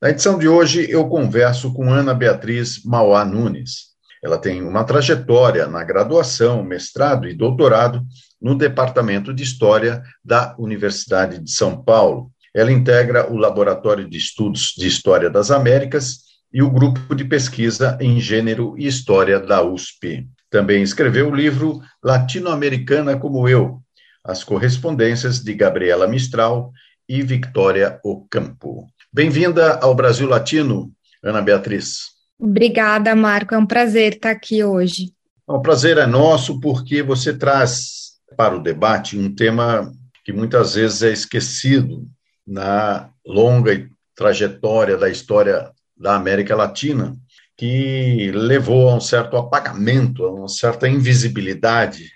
Na 0.00 0.08
edição 0.08 0.38
de 0.38 0.48
hoje, 0.48 0.90
eu 0.90 1.06
converso 1.10 1.74
com 1.74 1.92
Ana 1.92 2.14
Beatriz 2.14 2.82
Mauá 2.86 3.22
Nunes. 3.22 3.90
Ela 4.24 4.38
tem 4.38 4.62
uma 4.62 4.82
trajetória 4.82 5.66
na 5.66 5.84
graduação, 5.84 6.64
mestrado 6.64 7.28
e 7.28 7.34
doutorado 7.34 8.02
no 8.40 8.54
Departamento 8.54 9.34
de 9.34 9.42
História 9.42 10.02
da 10.24 10.56
Universidade 10.58 11.38
de 11.38 11.50
São 11.50 11.84
Paulo. 11.84 12.30
Ela 12.54 12.72
integra 12.72 13.30
o 13.30 13.36
Laboratório 13.36 14.08
de 14.08 14.16
Estudos 14.16 14.72
de 14.74 14.86
História 14.86 15.28
das 15.28 15.50
Américas 15.50 16.20
e 16.50 16.62
o 16.62 16.70
Grupo 16.70 17.14
de 17.14 17.26
Pesquisa 17.26 17.98
em 18.00 18.18
Gênero 18.18 18.74
e 18.78 18.86
História 18.86 19.38
da 19.38 19.62
USP. 19.62 20.26
Também 20.48 20.82
escreveu 20.82 21.28
o 21.28 21.36
livro 21.36 21.78
Latino-Americana 22.02 23.18
como 23.18 23.46
Eu, 23.46 23.82
as 24.24 24.42
correspondências 24.42 25.40
de 25.40 25.52
Gabriela 25.52 26.06
Mistral 26.06 26.72
e 27.06 27.20
Victoria 27.20 28.00
Ocampo. 28.02 28.88
Bem-vinda 29.12 29.74
ao 29.82 29.92
Brasil 29.92 30.28
Latino, 30.28 30.92
Ana 31.20 31.42
Beatriz. 31.42 32.10
Obrigada, 32.38 33.12
Marco. 33.16 33.52
É 33.52 33.58
um 33.58 33.66
prazer 33.66 34.14
estar 34.14 34.30
aqui 34.30 34.62
hoje. 34.62 35.12
O 35.44 35.60
prazer 35.60 35.98
é 35.98 36.06
nosso 36.06 36.60
porque 36.60 37.02
você 37.02 37.36
traz 37.36 38.12
para 38.36 38.54
o 38.54 38.62
debate 38.62 39.18
um 39.18 39.34
tema 39.34 39.92
que 40.24 40.32
muitas 40.32 40.76
vezes 40.76 41.02
é 41.02 41.10
esquecido 41.10 42.06
na 42.46 43.10
longa 43.26 43.84
trajetória 44.14 44.96
da 44.96 45.08
história 45.08 45.72
da 45.96 46.14
América 46.14 46.54
Latina, 46.54 47.16
que 47.56 48.30
levou 48.32 48.90
a 48.90 48.94
um 48.94 49.00
certo 49.00 49.36
apagamento, 49.36 50.24
a 50.24 50.32
uma 50.32 50.48
certa 50.48 50.88
invisibilidade 50.88 52.12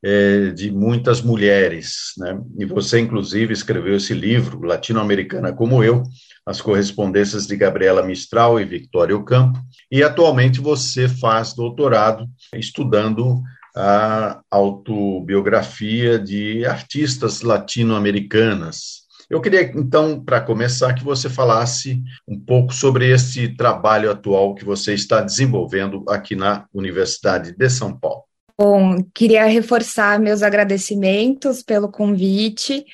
é, 0.00 0.50
de 0.50 0.70
muitas 0.70 1.20
mulheres. 1.20 2.12
Né? 2.18 2.40
E 2.56 2.64
você, 2.64 3.00
inclusive, 3.00 3.52
escreveu 3.52 3.96
esse 3.96 4.14
livro, 4.14 4.62
Latino-Americana 4.62 5.52
como 5.52 5.82
Eu, 5.82 6.04
as 6.46 6.60
correspondências 6.60 7.46
de 7.46 7.56
Gabriela 7.56 8.02
Mistral 8.02 8.60
e 8.60 8.64
Victoria 8.64 9.16
Ocampo, 9.16 9.58
e 9.90 10.02
atualmente 10.02 10.60
você 10.60 11.08
faz 11.08 11.52
doutorado 11.52 12.26
estudando 12.54 13.42
a 13.74 14.40
autobiografia 14.50 16.18
de 16.18 16.64
artistas 16.64 17.42
latino-americanas. 17.42 19.04
Eu 19.28 19.40
queria, 19.40 19.62
então, 19.62 20.24
para 20.24 20.40
começar, 20.40 20.94
que 20.94 21.04
você 21.04 21.28
falasse 21.28 22.00
um 22.28 22.38
pouco 22.38 22.72
sobre 22.72 23.12
esse 23.12 23.48
trabalho 23.48 24.10
atual 24.10 24.54
que 24.54 24.64
você 24.64 24.94
está 24.94 25.20
desenvolvendo 25.20 26.04
aqui 26.08 26.36
na 26.36 26.64
Universidade 26.72 27.52
de 27.52 27.68
São 27.68 27.98
Paulo. 27.98 28.22
Bom, 28.58 29.02
queria 29.12 29.44
reforçar 29.46 30.18
meus 30.18 30.42
agradecimentos 30.42 31.62
pelo 31.62 31.90
convite. 31.90 32.86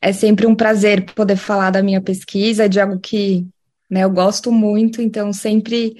É 0.00 0.12
sempre 0.12 0.46
um 0.46 0.54
prazer 0.54 1.04
poder 1.14 1.36
falar 1.36 1.70
da 1.70 1.82
minha 1.82 2.00
pesquisa, 2.00 2.68
de 2.68 2.80
algo 2.80 2.98
que 2.98 3.46
né, 3.90 4.04
eu 4.04 4.10
gosto 4.10 4.52
muito, 4.52 5.00
então 5.00 5.32
sempre 5.32 5.96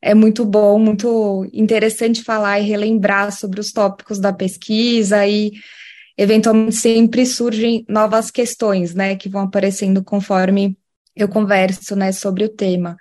é 0.00 0.14
muito 0.14 0.44
bom, 0.44 0.78
muito 0.78 1.48
interessante 1.52 2.22
falar 2.22 2.60
e 2.60 2.64
relembrar 2.64 3.32
sobre 3.32 3.60
os 3.60 3.72
tópicos 3.72 4.18
da 4.18 4.32
pesquisa 4.32 5.26
e 5.26 5.52
eventualmente 6.16 6.76
sempre 6.76 7.26
surgem 7.26 7.84
novas 7.88 8.30
questões, 8.30 8.94
né, 8.94 9.16
que 9.16 9.28
vão 9.28 9.42
aparecendo 9.42 10.02
conforme 10.04 10.76
eu 11.16 11.28
converso, 11.28 11.96
né, 11.96 12.12
sobre 12.12 12.44
o 12.44 12.48
tema. 12.48 12.96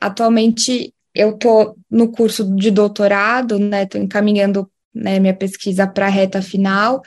Atualmente 0.00 0.94
eu 1.14 1.30
estou 1.30 1.76
no 1.90 2.10
curso 2.10 2.54
de 2.54 2.70
doutorado, 2.70 3.58
né, 3.58 3.86
encaminhando 3.96 4.70
né, 4.94 5.18
minha 5.18 5.34
pesquisa 5.34 5.86
para 5.86 6.06
a 6.06 6.10
reta 6.10 6.40
final 6.40 7.02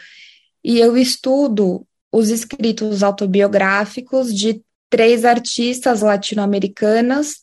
e 0.64 0.80
eu 0.80 0.98
estudo 0.98 1.88
os 2.12 2.30
escritos 2.30 3.04
autobiográficos 3.04 4.34
de 4.36 4.62
três 4.90 5.24
artistas 5.24 6.02
latino-americanas, 6.02 7.36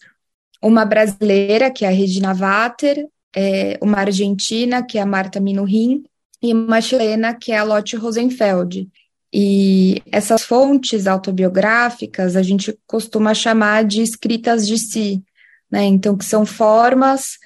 uma 0.62 0.84
brasileira, 0.84 1.70
que 1.70 1.84
é 1.84 1.88
a 1.88 1.92
Regina 1.92 2.34
Vater, 2.34 3.06
é, 3.34 3.78
uma 3.80 3.98
argentina, 3.98 4.82
que 4.82 4.98
é 4.98 5.00
a 5.00 5.06
Marta 5.06 5.40
Minuhin, 5.40 6.04
e 6.42 6.52
uma 6.52 6.80
chilena, 6.80 7.34
que 7.34 7.52
é 7.52 7.58
a 7.58 7.64
Lotte 7.64 7.96
Rosenfeld. 7.96 8.88
E 9.32 10.02
essas 10.10 10.42
fontes 10.42 11.06
autobiográficas 11.06 12.36
a 12.36 12.42
gente 12.42 12.76
costuma 12.86 13.34
chamar 13.34 13.84
de 13.84 14.02
escritas 14.02 14.66
de 14.66 14.78
si, 14.78 15.22
né? 15.70 15.84
Então, 15.84 16.16
que 16.16 16.24
são 16.24 16.46
formas 16.46 17.38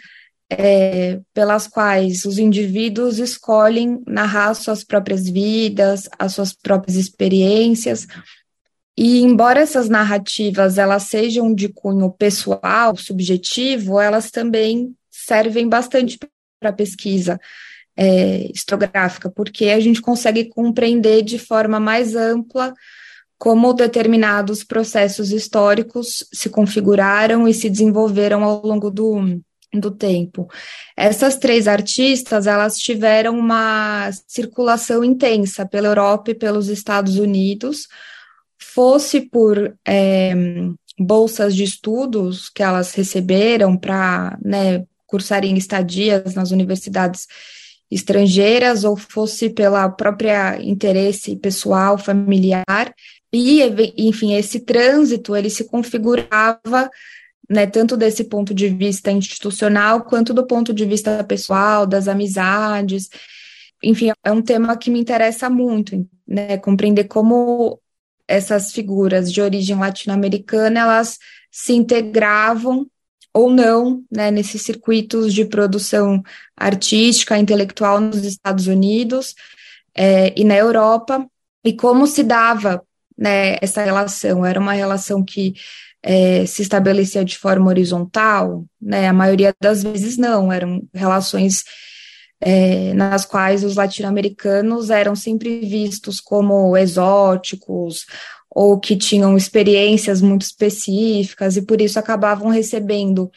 é, 0.58 1.20
pelas 1.32 1.66
quais 1.66 2.24
os 2.24 2.38
indivíduos 2.38 3.18
escolhem 3.18 4.02
narrar 4.06 4.54
suas 4.54 4.84
próprias 4.84 5.28
vidas, 5.28 6.08
as 6.18 6.34
suas 6.34 6.52
próprias 6.52 6.96
experiências. 6.96 8.06
E 8.96 9.20
embora 9.20 9.60
essas 9.60 9.88
narrativas 9.88 10.78
elas 10.78 11.04
sejam 11.04 11.54
de 11.54 11.68
cunho 11.68 12.10
pessoal, 12.10 12.96
subjetivo, 12.96 13.98
elas 13.98 14.30
também 14.30 14.94
servem 15.10 15.68
bastante 15.68 16.18
para 16.60 16.72
pesquisa 16.72 17.40
é, 17.96 18.50
historiográfica, 18.52 19.30
porque 19.30 19.66
a 19.66 19.80
gente 19.80 20.00
consegue 20.00 20.46
compreender 20.46 21.22
de 21.22 21.38
forma 21.38 21.80
mais 21.80 22.14
ampla 22.14 22.72
como 23.38 23.72
determinados 23.72 24.62
processos 24.62 25.32
históricos 25.32 26.24
se 26.32 26.48
configuraram 26.48 27.48
e 27.48 27.52
se 27.52 27.68
desenvolveram 27.68 28.44
ao 28.44 28.64
longo 28.64 28.88
do, 28.88 29.40
do 29.72 29.90
tempo. 29.90 30.48
Essas 30.96 31.36
três 31.36 31.66
artistas, 31.66 32.46
elas 32.46 32.78
tiveram 32.78 33.38
uma 33.38 34.10
circulação 34.26 35.02
intensa 35.02 35.66
pela 35.66 35.88
Europa 35.88 36.30
e 36.30 36.34
pelos 36.34 36.68
Estados 36.68 37.16
Unidos, 37.16 37.88
fosse 38.58 39.20
por 39.20 39.74
é, 39.86 40.34
bolsas 40.98 41.54
de 41.54 41.64
estudos 41.64 42.48
que 42.48 42.62
elas 42.62 42.94
receberam 42.94 43.76
para 43.76 44.38
né, 44.44 44.84
cursarem 45.06 45.56
estadias 45.56 46.34
nas 46.34 46.50
universidades 46.50 47.26
estrangeiras, 47.90 48.84
ou 48.84 48.96
fosse 48.96 49.50
pela 49.50 49.88
própria 49.88 50.58
interesse 50.62 51.36
pessoal, 51.36 51.98
familiar, 51.98 52.94
e, 53.32 53.62
enfim, 53.96 54.34
esse 54.34 54.60
trânsito, 54.60 55.34
ele 55.34 55.48
se 55.48 55.64
configurava 55.64 56.90
né, 57.48 57.66
tanto 57.66 57.96
desse 57.96 58.24
ponto 58.24 58.54
de 58.54 58.68
vista 58.68 59.10
institucional 59.10 60.02
quanto 60.02 60.32
do 60.32 60.46
ponto 60.46 60.72
de 60.72 60.84
vista 60.84 61.22
pessoal, 61.24 61.86
das 61.86 62.08
amizades. 62.08 63.08
Enfim, 63.82 64.12
é 64.24 64.32
um 64.32 64.42
tema 64.42 64.76
que 64.76 64.90
me 64.90 65.00
interessa 65.00 65.50
muito, 65.50 66.08
né, 66.26 66.56
compreender 66.58 67.04
como 67.04 67.80
essas 68.26 68.72
figuras 68.72 69.32
de 69.32 69.40
origem 69.40 69.76
latino-americana, 69.76 70.80
elas 70.80 71.18
se 71.50 71.72
integravam 71.74 72.86
ou 73.34 73.50
não, 73.50 74.04
né, 74.10 74.30
nesses 74.30 74.62
circuitos 74.62 75.32
de 75.32 75.44
produção 75.44 76.22
artística, 76.56 77.38
intelectual 77.38 78.00
nos 78.00 78.24
Estados 78.24 78.66
Unidos 78.66 79.34
é, 79.94 80.32
e 80.38 80.44
na 80.44 80.56
Europa, 80.56 81.26
e 81.64 81.72
como 81.72 82.06
se 82.06 82.22
dava 82.22 82.82
né, 83.16 83.56
essa 83.60 83.82
relação. 83.82 84.44
Era 84.44 84.60
uma 84.60 84.72
relação 84.72 85.24
que 85.24 85.54
é, 86.02 86.44
se 86.46 86.62
estabelecia 86.62 87.24
de 87.24 87.38
forma 87.38 87.68
horizontal, 87.68 88.64
né? 88.80 89.08
A 89.08 89.12
maioria 89.12 89.54
das 89.60 89.82
vezes 89.82 90.16
não, 90.16 90.52
eram 90.52 90.82
relações 90.92 91.64
é, 92.40 92.92
nas 92.94 93.24
quais 93.24 93.62
os 93.62 93.76
latino-americanos 93.76 94.90
eram 94.90 95.14
sempre 95.14 95.60
vistos 95.60 96.20
como 96.20 96.76
exóticos 96.76 98.04
ou 98.50 98.78
que 98.78 98.96
tinham 98.96 99.36
experiências 99.36 100.20
muito 100.20 100.42
específicas 100.42 101.56
e 101.56 101.62
por 101.62 101.80
isso 101.80 101.98
acabavam 101.98 102.48
recebendo 102.48 103.30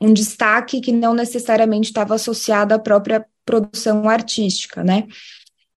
um 0.00 0.12
destaque 0.12 0.80
que 0.80 0.92
não 0.92 1.14
necessariamente 1.14 1.88
estava 1.88 2.14
associado 2.14 2.74
à 2.74 2.78
própria 2.78 3.24
produção 3.44 4.08
artística, 4.08 4.84
né? 4.84 5.06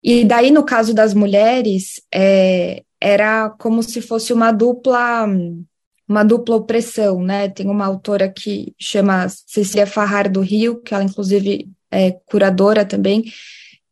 E 0.04 0.24
daí, 0.24 0.51
no 0.51 0.63
caso 0.63 0.94
das 0.94 1.13
mulheres, 1.13 2.01
é, 2.13 2.83
era 3.01 3.50
como 3.51 3.81
se 3.81 4.01
fosse 4.01 4.33
uma 4.33 4.51
dupla 4.51 5.27
uma 6.07 6.24
dupla 6.24 6.56
opressão, 6.56 7.22
né? 7.22 7.50
Tem 7.50 7.68
uma 7.68 7.86
autora 7.86 8.30
que 8.30 8.74
chama 8.80 9.28
Cecília 9.30 9.88
Farrar 9.88 10.31
do 10.31 10.42
Rio, 10.42 10.81
que 10.81 10.94
ela 10.94 11.04
inclusive 11.04 11.68
é 11.92 12.12
curadora 12.25 12.86
também, 12.86 13.24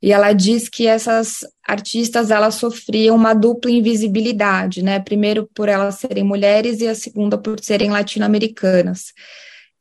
e 0.02 0.12
ela 0.12 0.34
diz 0.34 0.68
que 0.68 0.86
essas 0.86 1.40
artistas 1.66 2.30
elas 2.30 2.56
sofriam 2.56 3.16
uma 3.16 3.34
dupla 3.34 3.72
invisibilidade, 3.72 4.84
né? 4.84 5.00
Primeiro 5.00 5.50
por 5.54 5.70
elas 5.70 5.96
serem 5.96 6.24
mulheres 6.24 6.82
e 6.82 6.88
a 6.88 6.96
segunda 6.96 7.38
por 7.38 7.60
serem 7.62 7.90
latino-americanas. 7.90 9.14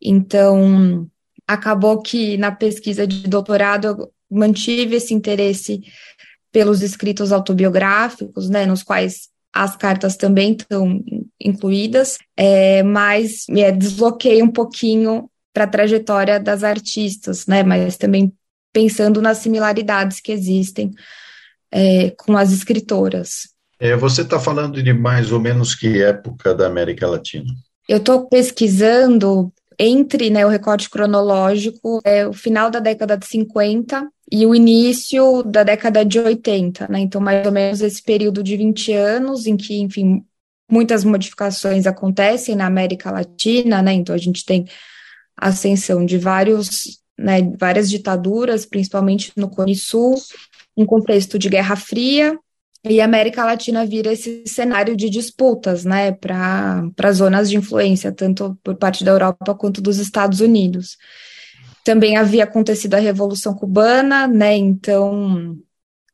Então, 0.00 1.08
acabou 1.46 2.00
que 2.00 2.36
na 2.36 2.52
pesquisa 2.52 3.06
de 3.06 3.28
doutorado 3.28 3.86
eu 3.86 4.12
mantive 4.30 4.96
esse 4.96 5.12
interesse 5.12 5.82
pelos 6.52 6.82
escritos 6.82 7.32
autobiográficos, 7.32 8.48
né, 8.48 8.66
nos 8.66 8.82
quais 8.82 9.28
as 9.52 9.76
cartas 9.76 10.16
também 10.16 10.52
estão 10.52 11.02
incluídas, 11.40 12.18
é, 12.36 12.82
mas 12.82 13.44
me 13.48 13.70
desloquei 13.72 14.42
um 14.42 14.50
pouquinho 14.50 15.28
para 15.52 15.64
a 15.64 15.68
trajetória 15.68 16.40
das 16.40 16.64
artistas, 16.64 17.46
né, 17.46 17.62
mas 17.62 17.96
também 17.96 18.32
pensando 18.72 19.20
nas 19.20 19.38
similaridades 19.38 20.20
que 20.20 20.32
existem 20.32 20.90
é, 21.70 22.10
com 22.10 22.36
as 22.36 22.52
escritoras. 22.52 23.52
É, 23.78 23.96
você 23.96 24.22
está 24.22 24.38
falando 24.38 24.82
de 24.82 24.92
mais 24.92 25.32
ou 25.32 25.40
menos 25.40 25.74
que 25.74 26.02
época 26.02 26.54
da 26.54 26.66
América 26.66 27.06
Latina? 27.06 27.52
Eu 27.88 27.98
estou 27.98 28.28
pesquisando 28.28 29.52
entre 29.78 30.30
né, 30.30 30.46
o 30.46 30.48
recorte 30.48 30.88
cronológico, 30.88 32.00
é, 32.04 32.26
o 32.26 32.32
final 32.32 32.70
da 32.70 32.78
década 32.78 33.16
de 33.16 33.26
50 33.26 34.08
e 34.32 34.46
o 34.46 34.54
início 34.54 35.42
da 35.42 35.62
década 35.62 36.02
de 36.06 36.18
80, 36.18 36.88
né? 36.88 37.00
Então, 37.00 37.20
mais 37.20 37.44
ou 37.44 37.52
menos 37.52 37.82
esse 37.82 38.02
período 38.02 38.42
de 38.42 38.56
20 38.56 38.90
anos 38.94 39.46
em 39.46 39.58
que, 39.58 39.78
enfim, 39.78 40.24
muitas 40.70 41.04
modificações 41.04 41.86
acontecem 41.86 42.56
na 42.56 42.64
América 42.64 43.10
Latina, 43.10 43.82
né? 43.82 43.92
Então, 43.92 44.14
a 44.14 44.18
gente 44.18 44.42
tem 44.46 44.64
ascensão 45.36 46.06
de 46.06 46.16
vários, 46.16 46.98
né, 47.18 47.42
várias 47.58 47.90
ditaduras, 47.90 48.64
principalmente 48.64 49.30
no 49.36 49.50
Cone 49.50 49.76
Sul, 49.76 50.14
um 50.74 50.86
contexto 50.86 51.38
de 51.38 51.50
Guerra 51.50 51.76
Fria, 51.76 52.38
e 52.84 53.02
a 53.02 53.04
América 53.04 53.44
Latina 53.44 53.84
vira 53.84 54.14
esse 54.14 54.44
cenário 54.46 54.96
de 54.96 55.10
disputas, 55.10 55.84
né, 55.84 56.10
para 56.12 57.12
zonas 57.12 57.50
de 57.50 57.58
influência, 57.58 58.10
tanto 58.10 58.58
por 58.64 58.76
parte 58.76 59.04
da 59.04 59.10
Europa 59.10 59.54
quanto 59.54 59.82
dos 59.82 59.98
Estados 59.98 60.40
Unidos. 60.40 60.96
Também 61.84 62.16
havia 62.16 62.44
acontecido 62.44 62.94
a 62.94 62.98
Revolução 62.98 63.54
Cubana, 63.54 64.26
né, 64.26 64.54
então, 64.56 65.56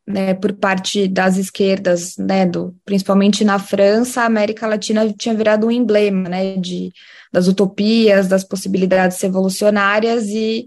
né, 0.06 0.34
por 0.34 0.54
parte 0.54 1.06
das 1.06 1.36
esquerdas, 1.36 2.16
né, 2.16 2.46
do, 2.46 2.74
principalmente 2.84 3.44
na 3.44 3.58
França, 3.58 4.22
a 4.22 4.26
América 4.26 4.66
Latina 4.66 5.12
tinha 5.12 5.34
virado 5.34 5.66
um 5.66 5.70
emblema, 5.70 6.28
né, 6.28 6.56
de, 6.56 6.90
das 7.32 7.46
utopias, 7.46 8.28
das 8.28 8.44
possibilidades 8.44 9.20
revolucionárias 9.20 10.28
e 10.28 10.66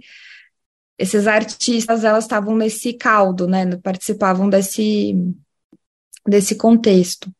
esses 0.97 1.25
artistas, 1.25 2.03
elas 2.03 2.25
estavam 2.25 2.55
nesse 2.55 2.93
caldo, 2.93 3.47
né, 3.47 3.65
participavam 3.77 4.47
desse 4.49 5.15
desse 6.27 6.55
contexto. 6.55 7.31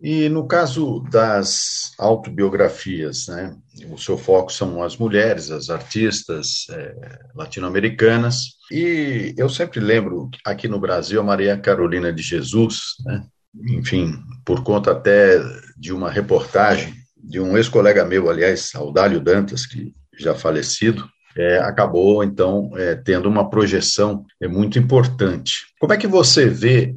E 0.00 0.28
no 0.28 0.46
caso 0.46 1.00
das 1.10 1.92
autobiografias, 1.98 3.26
né, 3.26 3.56
o 3.90 3.98
seu 3.98 4.16
foco 4.16 4.52
são 4.52 4.82
as 4.82 4.96
mulheres, 4.96 5.50
as 5.50 5.70
artistas 5.70 6.66
é, 6.70 7.18
latino-americanas. 7.34 8.58
E 8.70 9.34
eu 9.36 9.48
sempre 9.48 9.80
lembro 9.80 10.30
aqui 10.44 10.68
no 10.68 10.78
Brasil 10.78 11.20
a 11.20 11.24
Maria 11.24 11.58
Carolina 11.58 12.12
de 12.12 12.22
Jesus, 12.22 12.94
né, 13.04 13.24
enfim, 13.70 14.14
por 14.44 14.62
conta 14.62 14.92
até 14.92 15.40
de 15.76 15.92
uma 15.92 16.10
reportagem 16.10 16.94
de 17.16 17.40
um 17.40 17.56
ex-colega 17.56 18.04
meu, 18.04 18.30
aliás, 18.30 18.70
Audálio 18.74 19.20
Dantas, 19.20 19.66
que 19.66 19.92
já 20.16 20.34
falecido, 20.34 21.08
é, 21.36 21.58
acabou 21.58 22.24
então 22.24 22.70
é, 22.76 22.94
tendo 22.94 23.28
uma 23.28 23.48
projeção 23.48 24.24
é, 24.40 24.48
muito 24.48 24.78
importante. 24.78 25.66
Como 25.78 25.92
é 25.92 25.96
que 25.96 26.06
você 26.06 26.48
vê 26.48 26.94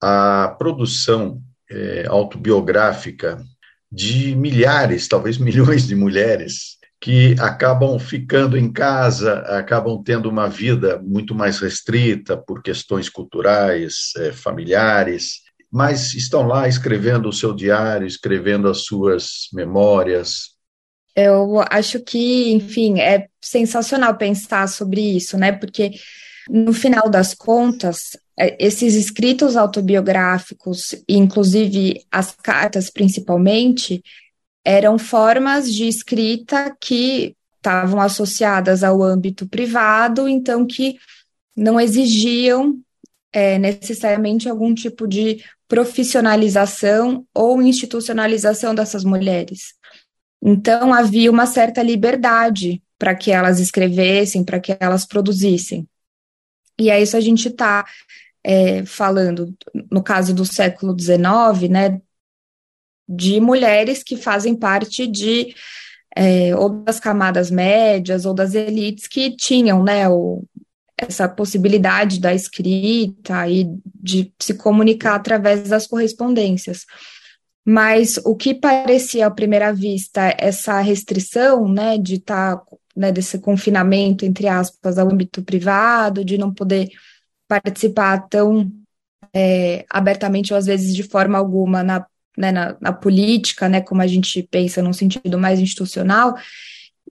a 0.00 0.54
produção 0.58 1.40
é, 1.70 2.06
autobiográfica 2.08 3.42
de 3.90 4.34
milhares, 4.34 5.08
talvez 5.08 5.38
milhões 5.38 5.86
de 5.86 5.94
mulheres 5.94 6.78
que 7.00 7.36
acabam 7.38 7.98
ficando 7.98 8.56
em 8.56 8.72
casa, 8.72 9.40
acabam 9.40 10.02
tendo 10.02 10.28
uma 10.28 10.48
vida 10.48 10.98
muito 11.04 11.34
mais 11.34 11.58
restrita 11.58 12.34
por 12.34 12.62
questões 12.62 13.10
culturais, 13.10 14.12
é, 14.16 14.32
familiares, 14.32 15.40
mas 15.70 16.14
estão 16.14 16.46
lá 16.46 16.66
escrevendo 16.66 17.28
o 17.28 17.32
seu 17.32 17.54
diário, 17.54 18.06
escrevendo 18.06 18.68
as 18.68 18.84
suas 18.84 19.48
memórias. 19.52 20.54
Eu 21.14 21.62
acho 21.70 22.00
que, 22.00 22.52
enfim, 22.52 23.00
é 23.00 23.26
sensacional 23.38 24.16
pensar 24.16 24.66
sobre 24.66 25.00
isso, 25.00 25.36
né? 25.36 25.52
Porque 25.52 25.90
no 26.48 26.72
final 26.72 27.10
das 27.10 27.34
contas, 27.34 28.16
esses 28.36 28.94
escritos 28.94 29.56
autobiográficos, 29.56 30.94
inclusive 31.08 32.04
as 32.10 32.34
cartas 32.34 32.90
principalmente, 32.90 34.02
eram 34.64 34.98
formas 34.98 35.72
de 35.72 35.86
escrita 35.86 36.76
que 36.80 37.36
estavam 37.56 38.00
associadas 38.00 38.82
ao 38.82 39.02
âmbito 39.02 39.46
privado, 39.46 40.28
então 40.28 40.66
que 40.66 40.98
não 41.56 41.80
exigiam 41.80 42.78
é, 43.32 43.58
necessariamente 43.58 44.48
algum 44.48 44.74
tipo 44.74 45.06
de 45.06 45.42
profissionalização 45.68 47.26
ou 47.32 47.62
institucionalização 47.62 48.74
dessas 48.74 49.04
mulheres. 49.04 49.74
Então 50.42 50.92
havia 50.92 51.30
uma 51.30 51.46
certa 51.46 51.82
liberdade 51.82 52.82
para 52.98 53.14
que 53.14 53.30
elas 53.30 53.60
escrevessem, 53.60 54.44
para 54.44 54.60
que 54.60 54.76
elas 54.78 55.06
produzissem. 55.06 55.86
E 56.78 56.90
é 56.90 57.00
isso 57.00 57.16
a 57.16 57.20
gente 57.20 57.48
está 57.48 57.84
é, 58.44 58.84
falando, 58.84 59.54
no 59.90 60.02
caso 60.02 60.34
do 60.34 60.44
século 60.44 60.94
XIX, 60.98 61.70
né, 61.70 62.00
de 63.08 63.40
mulheres 63.40 64.02
que 64.02 64.16
fazem 64.16 64.54
parte 64.54 65.06
de 65.06 65.54
é, 66.16 66.54
ou 66.54 66.68
das 66.84 67.00
camadas 67.00 67.50
médias 67.50 68.24
ou 68.24 68.34
das 68.34 68.54
elites 68.54 69.08
que 69.08 69.34
tinham, 69.34 69.82
né, 69.82 70.08
o, 70.08 70.44
essa 70.96 71.28
possibilidade 71.28 72.20
da 72.20 72.34
escrita 72.34 73.48
e 73.48 73.66
de 73.84 74.32
se 74.38 74.54
comunicar 74.54 75.16
através 75.16 75.68
das 75.68 75.86
correspondências. 75.86 76.84
Mas 77.64 78.18
o 78.24 78.36
que 78.36 78.54
parecia 78.54 79.26
à 79.26 79.30
primeira 79.30 79.72
vista 79.72 80.34
essa 80.38 80.80
restrição, 80.80 81.66
né, 81.66 81.96
de 81.98 82.16
estar, 82.16 82.58
tá, 82.58 82.64
né, 82.94 83.10
desse 83.10 83.38
confinamento 83.38 84.24
entre 84.24 84.46
aspas 84.46 84.98
ao 84.98 85.10
âmbito 85.10 85.42
privado, 85.42 86.24
de 86.24 86.38
não 86.38 86.52
poder 86.52 86.90
participar 87.48 88.28
tão 88.28 88.70
é, 89.34 89.84
abertamente 89.90 90.52
ou 90.52 90.58
às 90.58 90.66
vezes 90.66 90.94
de 90.94 91.02
forma 91.02 91.36
alguma 91.38 91.82
na, 91.82 92.06
né, 92.36 92.52
na, 92.52 92.76
na, 92.80 92.92
política, 92.92 93.68
né, 93.68 93.80
como 93.80 94.02
a 94.02 94.06
gente 94.06 94.42
pensa 94.42 94.82
num 94.82 94.92
sentido 94.92 95.38
mais 95.38 95.60
institucional, 95.60 96.36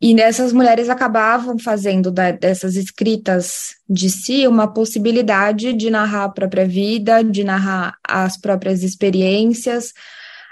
e 0.02 0.20
essas 0.20 0.52
mulheres 0.52 0.90
acabavam 0.90 1.58
fazendo 1.58 2.12
da, 2.12 2.32
dessas 2.32 2.76
escritas 2.76 3.76
de 3.90 4.10
si 4.10 4.48
uma 4.48 4.68
possibilidade 4.68 5.72
de 5.74 5.90
narrar 5.90 6.26
a 6.26 6.30
própria 6.30 6.68
vida, 6.68 7.24
de 7.24 7.44
narrar 7.44 7.96
as 8.06 8.36
próprias 8.38 8.84
experiências, 8.84 9.94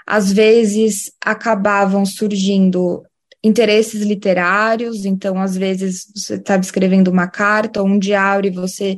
às 0.06 0.32
vezes 0.32 1.12
acabavam 1.20 2.06
surgindo 2.06 3.02
interesses 3.44 4.02
literários, 4.02 5.04
então 5.04 5.40
às 5.40 5.56
vezes 5.56 6.06
você 6.14 6.36
estava 6.36 6.62
escrevendo 6.62 7.08
uma 7.08 7.26
carta 7.26 7.82
ou 7.82 7.88
um 7.88 7.98
diário 7.98 8.48
e 8.48 8.54
você 8.54 8.96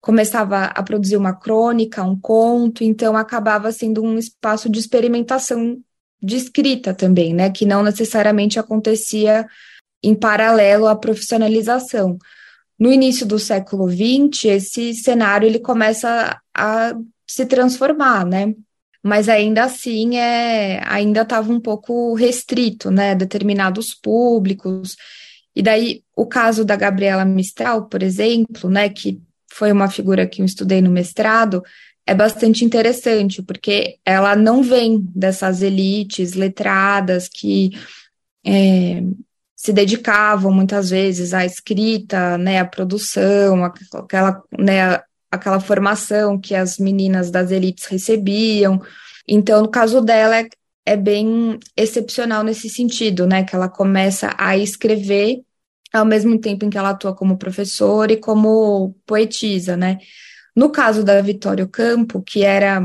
começava 0.00 0.64
a 0.64 0.82
produzir 0.82 1.16
uma 1.16 1.34
crônica, 1.34 2.02
um 2.02 2.18
conto, 2.18 2.82
então 2.82 3.16
acabava 3.16 3.70
sendo 3.70 4.02
um 4.02 4.18
espaço 4.18 4.68
de 4.68 4.78
experimentação 4.78 5.78
de 6.22 6.36
escrita 6.36 6.92
também, 6.94 7.34
né, 7.34 7.50
que 7.50 7.64
não 7.64 7.82
necessariamente 7.82 8.58
acontecia 8.58 9.46
em 10.02 10.14
paralelo 10.14 10.86
à 10.86 10.96
profissionalização. 10.96 12.18
No 12.78 12.90
início 12.90 13.26
do 13.26 13.38
século 13.38 13.88
XX, 13.88 14.44
esse 14.46 14.94
cenário 14.94 15.46
ele 15.46 15.58
começa 15.58 16.40
a 16.54 16.94
se 17.26 17.44
transformar, 17.44 18.24
né? 18.24 18.54
Mas 19.02 19.28
ainda 19.28 19.64
assim 19.64 20.16
é, 20.16 20.82
ainda 20.86 21.22
estava 21.22 21.52
um 21.52 21.60
pouco 21.60 22.14
restrito, 22.14 22.90
né? 22.90 23.14
Determinados 23.14 23.94
públicos. 23.94 24.96
E 25.54 25.62
daí 25.62 26.02
o 26.16 26.26
caso 26.26 26.64
da 26.64 26.74
Gabriela 26.76 27.24
Mistral, 27.24 27.86
por 27.86 28.02
exemplo, 28.02 28.70
né? 28.70 28.88
Que 28.88 29.20
foi 29.60 29.70
uma 29.72 29.90
figura 29.90 30.26
que 30.26 30.40
eu 30.40 30.46
estudei 30.46 30.80
no 30.80 30.90
mestrado, 30.90 31.62
é 32.06 32.14
bastante 32.14 32.64
interessante, 32.64 33.42
porque 33.42 33.98
ela 34.06 34.34
não 34.34 34.62
vem 34.62 35.06
dessas 35.14 35.60
elites 35.60 36.32
letradas 36.32 37.28
que 37.28 37.78
é, 38.42 39.02
se 39.54 39.70
dedicavam 39.70 40.50
muitas 40.50 40.88
vezes 40.88 41.34
à 41.34 41.44
escrita, 41.44 42.38
né, 42.38 42.58
à 42.58 42.64
produção, 42.64 43.62
aquela, 43.62 44.42
né, 44.58 44.98
aquela 45.30 45.60
formação 45.60 46.40
que 46.40 46.54
as 46.54 46.78
meninas 46.78 47.30
das 47.30 47.50
elites 47.50 47.84
recebiam. 47.84 48.80
Então, 49.28 49.60
no 49.60 49.68
caso 49.68 50.00
dela, 50.00 50.38
é, 50.38 50.48
é 50.86 50.96
bem 50.96 51.58
excepcional 51.76 52.42
nesse 52.42 52.70
sentido, 52.70 53.26
né, 53.26 53.44
que 53.44 53.54
ela 53.54 53.68
começa 53.68 54.34
a 54.38 54.56
escrever 54.56 55.42
ao 55.92 56.04
mesmo 56.04 56.38
tempo 56.38 56.64
em 56.64 56.70
que 56.70 56.78
ela 56.78 56.90
atua 56.90 57.14
como 57.14 57.36
professora 57.36 58.12
e 58.12 58.16
como 58.16 58.94
poetisa, 59.06 59.76
né? 59.76 59.98
No 60.54 60.70
caso 60.70 61.04
da 61.04 61.20
Vitória 61.20 61.66
Campo, 61.66 62.22
que 62.22 62.44
era 62.44 62.82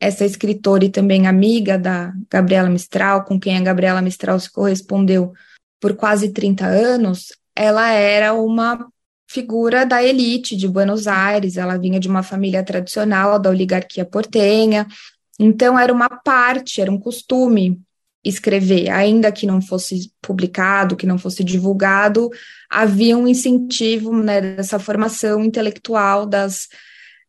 essa 0.00 0.24
escritora 0.24 0.84
e 0.84 0.90
também 0.90 1.26
amiga 1.26 1.78
da 1.78 2.12
Gabriela 2.30 2.68
Mistral, 2.68 3.24
com 3.24 3.38
quem 3.38 3.56
a 3.56 3.62
Gabriela 3.62 4.02
Mistral 4.02 4.38
se 4.38 4.50
correspondeu 4.50 5.32
por 5.80 5.94
quase 5.94 6.30
30 6.30 6.66
anos, 6.66 7.32
ela 7.54 7.90
era 7.90 8.34
uma 8.34 8.86
figura 9.26 9.86
da 9.86 10.02
elite 10.02 10.56
de 10.56 10.68
Buenos 10.68 11.06
Aires, 11.06 11.56
ela 11.56 11.78
vinha 11.78 11.98
de 11.98 12.08
uma 12.08 12.22
família 12.22 12.62
tradicional 12.62 13.38
da 13.38 13.50
oligarquia 13.50 14.04
portenha, 14.04 14.86
então 15.38 15.78
era 15.78 15.92
uma 15.92 16.08
parte, 16.08 16.80
era 16.80 16.90
um 16.90 16.98
costume 16.98 17.80
escrever, 18.24 18.88
ainda 18.90 19.30
que 19.30 19.46
não 19.46 19.60
fosse 19.60 20.10
publicado, 20.22 20.96
que 20.96 21.06
não 21.06 21.18
fosse 21.18 21.44
divulgado, 21.44 22.30
havia 22.70 23.16
um 23.16 23.28
incentivo 23.28 24.16
né, 24.16 24.40
dessa 24.40 24.78
formação 24.78 25.44
intelectual 25.44 26.24
das, 26.24 26.68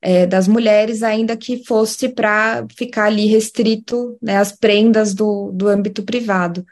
é, 0.02 0.26
das 0.26 0.48
mulheres, 0.48 1.04
ainda 1.04 1.36
que 1.36 1.64
fosse 1.66 2.10
para 2.10 2.66
ficar 2.78 3.06
ali 3.06 3.26
restrito 3.26 4.18
né, 4.22 4.38
às 4.38 4.52
prendas 4.52 5.14
do, 5.14 5.52
do 5.52 5.68
âmbito 5.68 6.04
privado. 6.04 6.66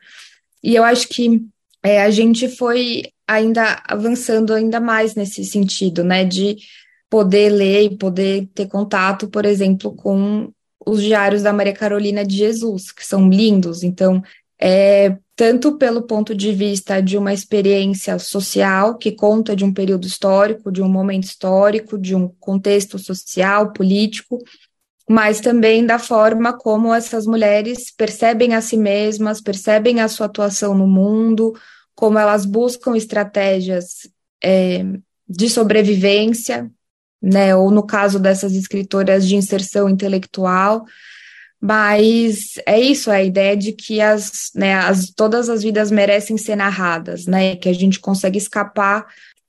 E 0.63 0.73
eu 0.75 0.83
acho 0.83 1.09
que 1.09 1.41
é, 1.83 2.01
a 2.01 2.09
gente 2.09 2.47
foi 2.47 3.03
ainda 3.27 3.83
avançando 3.87 4.53
ainda 4.53 4.79
mais 4.79 5.15
nesse 5.15 5.43
sentido, 5.43 6.03
né, 6.03 6.23
de 6.23 6.57
poder 7.09 7.49
ler 7.49 7.83
e 7.83 7.97
poder 7.97 8.47
ter 8.55 8.67
contato, 8.67 9.27
por 9.27 9.45
exemplo, 9.45 9.93
com 9.93 10.51
os 10.85 11.01
diários 11.01 11.43
da 11.43 11.53
Maria 11.53 11.73
Carolina 11.73 12.25
de 12.25 12.37
Jesus, 12.37 12.91
que 12.91 13.05
são 13.05 13.29
lindos. 13.29 13.83
Então, 13.83 14.21
é, 14.59 15.17
tanto 15.35 15.77
pelo 15.77 16.03
ponto 16.03 16.35
de 16.35 16.51
vista 16.51 17.01
de 17.01 17.17
uma 17.17 17.33
experiência 17.33 18.17
social, 18.19 18.97
que 18.97 19.11
conta 19.11 19.55
de 19.55 19.65
um 19.65 19.73
período 19.73 20.07
histórico, 20.07 20.71
de 20.71 20.81
um 20.81 20.87
momento 20.87 21.23
histórico, 21.23 21.97
de 21.97 22.15
um 22.15 22.27
contexto 22.39 22.99
social, 22.99 23.73
político, 23.73 24.39
mas 25.09 25.41
também 25.41 25.85
da 25.85 25.99
forma 25.99 26.53
como 26.53 26.93
essas 26.93 27.25
mulheres 27.25 27.91
percebem 27.91 28.53
a 28.53 28.61
si 28.61 28.77
mesmas, 28.77 29.41
percebem 29.41 29.99
a 29.99 30.07
sua 30.07 30.27
atuação 30.27 30.75
no 30.75 30.87
mundo, 30.87 31.53
como 31.95 32.17
elas 32.17 32.45
buscam 32.45 32.95
estratégias 32.95 34.09
é, 34.41 34.83
de 35.27 35.49
sobrevivência, 35.49 36.71
né, 37.23 37.55
ou 37.55 37.71
no 37.71 37.83
caso 37.83 38.19
dessas 38.19 38.53
escritoras 38.53 39.25
de 39.25 39.37
inserção 39.37 39.87
intelectual, 39.87 40.83
mas 41.61 42.55
é 42.65 42.77
isso, 42.77 43.09
a 43.09 43.23
ideia 43.23 43.55
de 43.55 43.71
que 43.71 44.01
as, 44.01 44.51
né, 44.53 44.75
as, 44.75 45.09
todas 45.09 45.47
as 45.47 45.63
vidas 45.63 45.89
merecem 45.89 46.37
ser 46.37 46.57
narradas, 46.57 47.25
né, 47.25 47.55
que 47.55 47.69
a 47.69 47.73
gente 47.73 48.01
consegue 48.01 48.37
escapar 48.37 49.05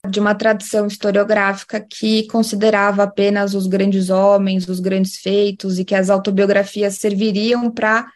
de 0.09 0.21
uma 0.21 0.37
tradição 0.37 0.87
historiográfica 0.87 1.81
que 1.81 2.29
considerava 2.29 3.03
apenas 3.03 3.55
os 3.55 3.67
grandes 3.67 4.11
homens, 4.11 4.69
os 4.69 4.79
grandes 4.79 5.17
feitos, 5.17 5.81
e 5.81 5.85
que 5.85 5.95
as 5.95 6.09
autobiografias 6.09 6.95
serviriam 6.99 7.69
para 7.69 8.07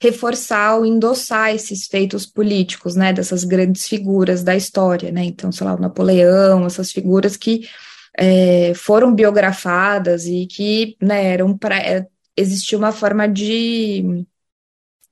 reforçar 0.00 0.76
ou 0.76 0.86
endossar 0.86 1.54
esses 1.54 1.86
feitos 1.86 2.24
políticos, 2.24 2.96
né, 2.96 3.12
dessas 3.12 3.44
grandes 3.44 3.86
figuras 3.86 4.42
da 4.42 4.56
história, 4.56 5.12
né, 5.12 5.24
então, 5.24 5.52
sei 5.52 5.66
lá, 5.66 5.74
o 5.74 5.80
Napoleão, 5.80 6.64
essas 6.64 6.90
figuras 6.90 7.36
que 7.36 7.68
é, 8.16 8.72
foram 8.74 9.14
biografadas 9.14 10.26
e 10.26 10.46
que 10.46 10.96
né, 11.00 11.24
eram 11.26 11.56
para 11.56 11.78
é, 11.78 12.06
existia 12.36 12.78
uma 12.78 12.92
forma 12.92 13.28
de 13.28 14.24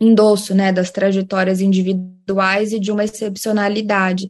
endosso 0.00 0.54
né, 0.54 0.72
das 0.72 0.90
trajetórias 0.90 1.60
individuais 1.60 2.72
e 2.72 2.80
de 2.80 2.90
uma 2.90 3.04
excepcionalidade. 3.04 4.28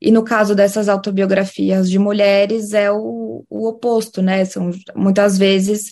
E 0.00 0.10
no 0.10 0.22
caso 0.24 0.54
dessas 0.54 0.88
autobiografias 0.88 1.88
de 1.88 1.98
mulheres 1.98 2.72
é 2.72 2.90
o, 2.90 3.44
o 3.48 3.68
oposto, 3.68 4.20
né? 4.20 4.44
São 4.44 4.70
muitas 4.94 5.38
vezes 5.38 5.90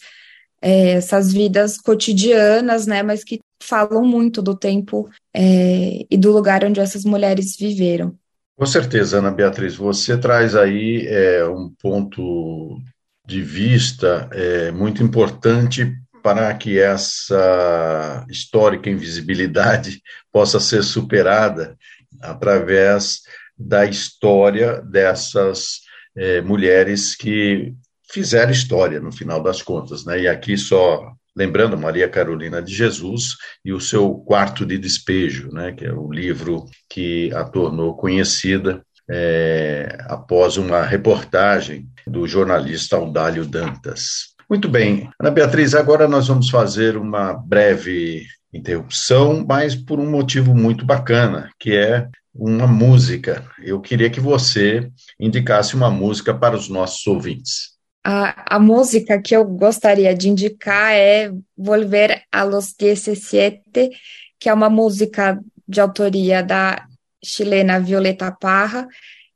é, 0.61 0.93
essas 0.93 1.33
vidas 1.33 1.79
cotidianas, 1.81 2.87
né? 2.87 3.03
Mas 3.03 3.25
que 3.25 3.41
falam 3.63 4.05
muito 4.05 4.43
do 4.43 4.55
tempo 4.55 5.09
é, 5.33 6.05
e 6.11 6.19
do 6.19 6.33
lugar 6.33 6.65
onde 6.65 6.81
essas 6.81 7.05
mulheres 7.05 7.57
viveram. 7.57 8.17
Com 8.57 8.67
certeza, 8.67 9.19
Ana 9.19 9.33
Beatriz, 9.33 9.75
você 9.75 10.17
traz 10.17 10.55
aí 10.55 11.07
é, 11.09 11.45
um 11.45 11.71
ponto 11.83 12.79
de 13.27 13.43
vista 13.43 14.29
é, 14.33 14.71
muito 14.71 15.03
importante 15.03 15.93
para 16.23 16.55
que 16.55 16.79
essa 16.79 18.25
histórica 18.31 18.89
invisibilidade 18.89 20.01
possa 20.33 20.61
ser 20.61 20.85
superada 20.85 21.77
através 22.23 23.23
da 23.59 23.87
história 23.87 24.81
dessas 24.83 25.81
é, 26.17 26.41
mulheres 26.41 27.17
que 27.17 27.75
fizeram 28.11 28.53
história 28.53 29.01
no 29.01 29.11
final 29.11 29.43
das 29.43 29.63
contas, 29.63 30.05
né? 30.05 30.21
E 30.21 30.29
aqui 30.29 30.57
só 30.57 31.13
lembrando 31.37 31.77
Maria 31.77 32.09
Carolina 32.09 32.63
de 32.63 32.75
Jesus 32.75 33.37
e 33.65 33.73
o 33.73 33.81
seu 33.81 34.15
Quarto 34.15 34.65
de 34.65 34.79
Despejo, 34.79 35.51
né, 35.53 35.73
que 35.73 35.85
é 35.85 35.93
o 35.93 36.11
livro 36.11 36.67
que 36.89 37.33
a 37.35 37.45
tornou 37.45 37.97
conhecida 37.97 38.83
é, 39.11 39.99
após 40.09 40.57
uma 40.57 40.83
reportagem 40.83 41.89
do 42.07 42.27
jornalista 42.27 42.97
Audálio 42.97 43.47
Dantas. 43.47 44.35
Muito 44.49 44.69
bem, 44.69 45.11
Ana 45.21 45.31
Beatriz, 45.31 45.75
agora 45.75 46.07
nós 46.07 46.29
vamos 46.29 46.51
fazer 46.51 46.97
uma 46.97 47.33
breve 47.33 48.25
interrupção, 48.53 49.45
mas 49.47 49.75
por 49.75 49.99
um 49.99 50.09
motivo 50.09 50.55
muito 50.55 50.85
bacana, 50.85 51.51
que 51.59 51.75
é 51.75 52.09
uma 52.35 52.67
música. 52.67 53.45
Eu 53.63 53.81
queria 53.81 54.11
que 54.11 54.21
você 54.21 54.91
indicasse 55.19 55.75
uma 55.75 55.91
música 55.91 56.35
para 56.35 56.57
os 56.57 56.69
nossos 56.69 57.07
ouvintes. 57.07 57.74
A, 58.07 58.57
a 58.57 58.59
música 58.59 59.21
que 59.21 59.35
eu 59.35 59.47
gostaria 59.47 60.15
de 60.15 60.29
indicar 60.29 60.93
é 60.93 61.33
Volver 61.57 62.23
a 62.31 62.43
los 62.43 62.75
17, 62.79 63.91
que 64.39 64.49
é 64.51 64.53
uma 64.53 64.69
música 64.69 65.41
de 65.67 65.81
autoria 65.81 66.43
da 66.43 66.87
chilena 67.25 67.81
Violeta 67.81 68.31
Parra, 68.31 68.87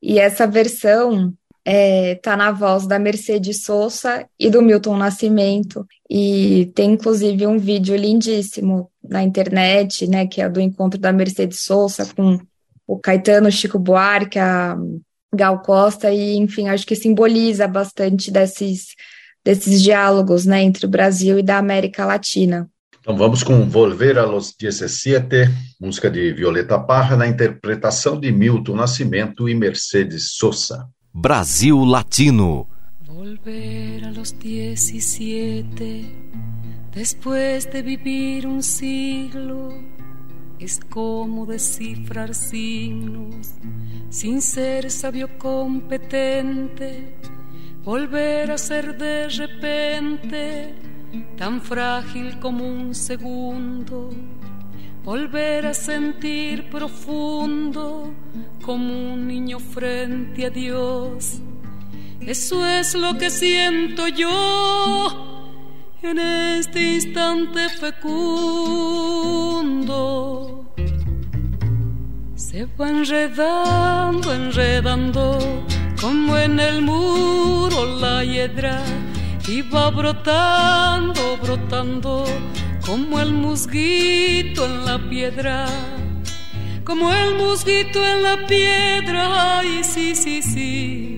e 0.03 0.19
essa 0.19 0.47
versão 0.47 1.33
é, 1.65 2.17
tá 2.17 2.37
na 2.37 2.53
voz 2.53 2.87
da 2.87 2.99
Mercedes 2.99 3.65
Sosa 3.65 4.29
e 4.39 4.51
do 4.51 4.61
Milton 4.61 4.99
Nascimento, 4.99 5.87
e 6.09 6.71
tem 6.75 6.93
inclusive 6.93 7.47
um 7.47 7.59
vídeo 7.59 7.97
lindíssimo 7.97 8.91
na 9.03 9.23
internet, 9.23 10.07
né, 10.07 10.27
que 10.27 10.43
é 10.43 10.49
do 10.49 10.61
encontro 10.61 11.01
da 11.01 11.11
Mercedes 11.11 11.61
Sosa 11.61 12.07
com 12.15 12.39
o 12.87 12.99
Caetano 12.99 13.51
Chico 13.51 13.79
Buarque, 13.79 14.39
a 14.39 14.77
Gal 15.35 15.61
Costa, 15.61 16.11
e 16.11 16.37
enfim, 16.37 16.69
acho 16.69 16.87
que 16.87 16.97
simboliza 16.97 17.69
bastante 17.69 18.31
desses, 18.31 18.95
desses 19.45 19.83
diálogos 19.83 20.47
né, 20.47 20.63
entre 20.63 20.87
o 20.87 20.89
Brasil 20.89 21.39
e 21.39 21.43
da 21.43 21.59
América 21.59 22.05
Latina. 22.07 22.69
Então 23.01 23.17
vamos 23.17 23.43
com 23.43 23.69
Volver 23.69 24.19
a 24.19 24.25
los 24.25 24.55
17, 24.55 25.49
música 25.81 26.11
de 26.11 26.33
Violeta 26.33 26.79
Parra, 26.79 27.17
na 27.17 27.27
interpretação 27.27 28.19
de 28.19 28.31
Milton 28.31 28.77
Nascimento 28.77 29.49
e 29.49 29.55
Mercedes 29.55 30.33
Sosa. 30.33 30.89
Brasil 31.13 31.85
Latino. 31.85 32.67
Volver 33.01 34.05
a 34.05 34.11
los 34.11 34.33
17, 34.33 36.05
después 36.95 37.65
de 37.67 37.83
vivir 37.83 38.47
un 38.47 38.63
siglo 38.63 39.98
es 40.59 40.81
como 40.89 41.47
descifrar 41.47 42.35
signos 42.35 43.55
sin 44.11 44.41
ser 44.41 44.91
sabio 44.91 45.39
competente, 45.39 47.15
volver 47.85 48.51
a 48.51 48.59
ser 48.59 48.97
de 48.97 49.29
repente 49.29 50.75
tan 51.37 51.61
frágil 51.61 52.39
como 52.41 52.67
un 52.67 52.95
segundo, 52.95 54.11
volver 55.05 55.67
a 55.67 55.75
sentir 55.75 56.69
profundo 56.71 58.13
como 58.63 59.15
un 59.15 59.27
niño 59.27 59.59
frente 59.59 60.47
a 60.47 60.51
Dios. 60.51 61.41
Eso 62.21 62.67
es 62.67 62.95
lo 62.95 63.17
que 63.17 63.31
siento 63.31 64.09
yo 64.09 65.38
en 66.03 66.19
este 66.19 66.95
instante 66.95 67.69
fecundo. 67.69 67.95
Se 72.35 72.67
va 72.79 72.89
enredando, 72.89 74.33
enredando, 74.33 75.39
como 76.01 76.37
en 76.39 76.61
el 76.61 76.83
muro 76.83 77.99
la 78.01 78.25
hiedra, 78.25 78.81
y 79.47 79.63
va 79.63 79.91
brotando, 79.91 81.37
brotando, 81.43 82.25
como 82.87 83.19
el 83.21 83.33
musguito 83.33 84.65
en 84.67 84.85
la 84.85 84.99
piedra, 85.11 85.67
como 86.85 87.13
el 87.13 87.35
musguito 87.35 88.07
en 88.07 88.23
la 88.23 88.47
piedra, 88.47 89.59
ay, 89.59 89.83
sí, 89.83 90.15
sí, 90.15 90.43
sí 90.43 91.18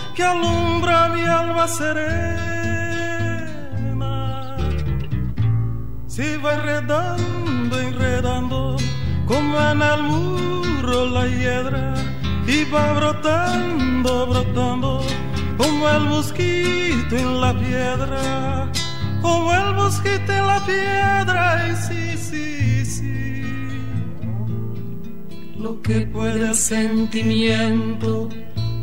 que 0.21 0.27
alumbra 0.27 1.09
mi 1.09 1.23
alma 1.23 1.67
serena. 1.67 2.05
Si 6.05 6.37
va 6.37 6.53
enredando, 6.53 7.79
enredando, 7.79 8.77
como 9.25 9.59
en 9.71 9.81
el 9.81 10.03
muro 10.03 11.09
la 11.09 11.25
hiedra, 11.25 11.95
y 12.45 12.69
va 12.71 12.93
brotando, 12.93 14.27
brotando, 14.27 15.01
como 15.57 15.89
el 15.89 16.03
mosquito 16.13 17.13
en 17.23 17.41
la 17.41 17.53
piedra, 17.57 18.71
como 19.23 19.51
el 19.53 19.73
mosquito 19.73 20.31
en 20.39 20.45
la 20.45 20.59
piedra, 20.71 21.67
y 21.71 21.75
sí, 21.87 22.03
sí, 22.29 22.85
sí. 22.85 23.43
Lo 25.57 25.81
que 25.81 26.01
puede 26.01 26.49
el 26.49 26.55
sentimiento 26.55 28.29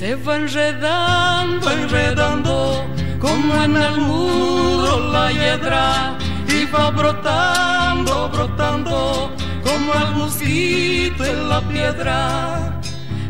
Se 0.00 0.14
va 0.14 0.36
enredando, 0.36 1.70
enredando, 1.70 2.86
como 3.18 3.54
en 3.62 3.76
el 3.76 4.00
muro 4.00 4.98
la 5.12 5.30
hiedra, 5.30 6.16
y 6.48 6.64
va 6.72 6.90
brotando, 6.90 8.30
brotando, 8.30 9.30
como 9.62 9.92
el 9.92 10.16
mosquito 10.16 11.22
en 11.22 11.50
la 11.50 11.60
piedra, 11.68 12.80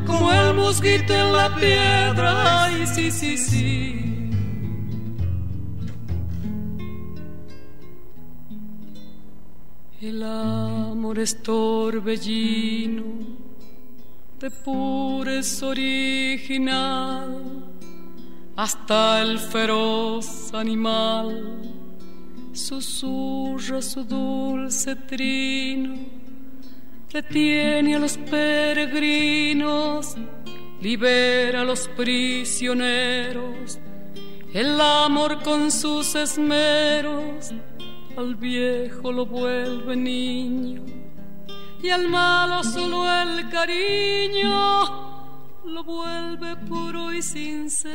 como 0.06 0.32
el 0.32 0.54
mosquito 0.54 1.12
en 1.12 1.32
la 1.32 1.52
piedra, 1.56 2.66
ay, 2.66 2.86
sí, 2.86 3.10
sí, 3.10 3.36
sí. 3.36 4.30
El 10.00 10.22
amor 10.22 11.18
es 11.18 11.42
torbellino 11.42 13.39
de 14.40 14.50
pureza 14.50 15.66
original, 15.66 17.36
hasta 18.56 19.20
el 19.20 19.38
feroz 19.38 20.54
animal 20.54 21.60
susurra 22.54 23.82
su 23.82 24.02
dulce 24.02 24.96
trino, 24.96 25.94
detiene 27.12 27.96
a 27.96 27.98
los 27.98 28.16
peregrinos, 28.16 30.16
libera 30.80 31.60
a 31.60 31.64
los 31.64 31.86
prisioneros, 31.88 33.78
el 34.54 34.80
amor 34.80 35.42
con 35.42 35.70
sus 35.70 36.14
esmeros 36.14 37.52
al 38.16 38.36
viejo 38.36 39.12
lo 39.12 39.26
vuelve 39.26 39.96
niño 39.96 40.99
y 41.82 41.90
al 41.90 42.08
malo 42.08 42.62
solo 42.62 43.08
el 43.22 43.48
cariño 43.48 44.50
lo 45.64 45.84
vuelve 45.84 46.56
puro 46.68 47.12
y 47.12 47.22
sincero. 47.22 47.90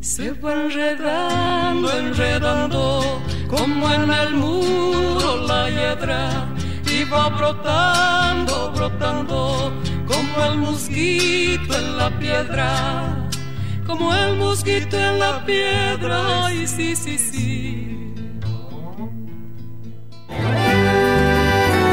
Se 0.00 0.32
va 0.32 0.52
enredando, 0.52 1.90
enredando, 1.90 3.22
como 3.48 3.90
en 3.90 4.10
el 4.10 4.34
muro 4.34 5.46
la 5.46 5.68
hiedra, 5.68 6.48
y 6.86 7.04
va 7.04 7.28
brotando, 7.28 8.72
brotando, 8.72 9.72
como 10.06 10.44
el 10.44 10.58
mosquito 10.58 11.76
en 11.76 11.96
la 11.96 12.10
piedra 12.18 13.28
como 13.88 14.14
el 14.14 14.36
mosquito 14.36 14.96
en 14.98 15.18
la 15.18 15.44
piedra. 15.46 16.44
Ay, 16.46 16.66
sí, 16.66 16.94
sí, 16.94 17.16
sí. 17.18 17.67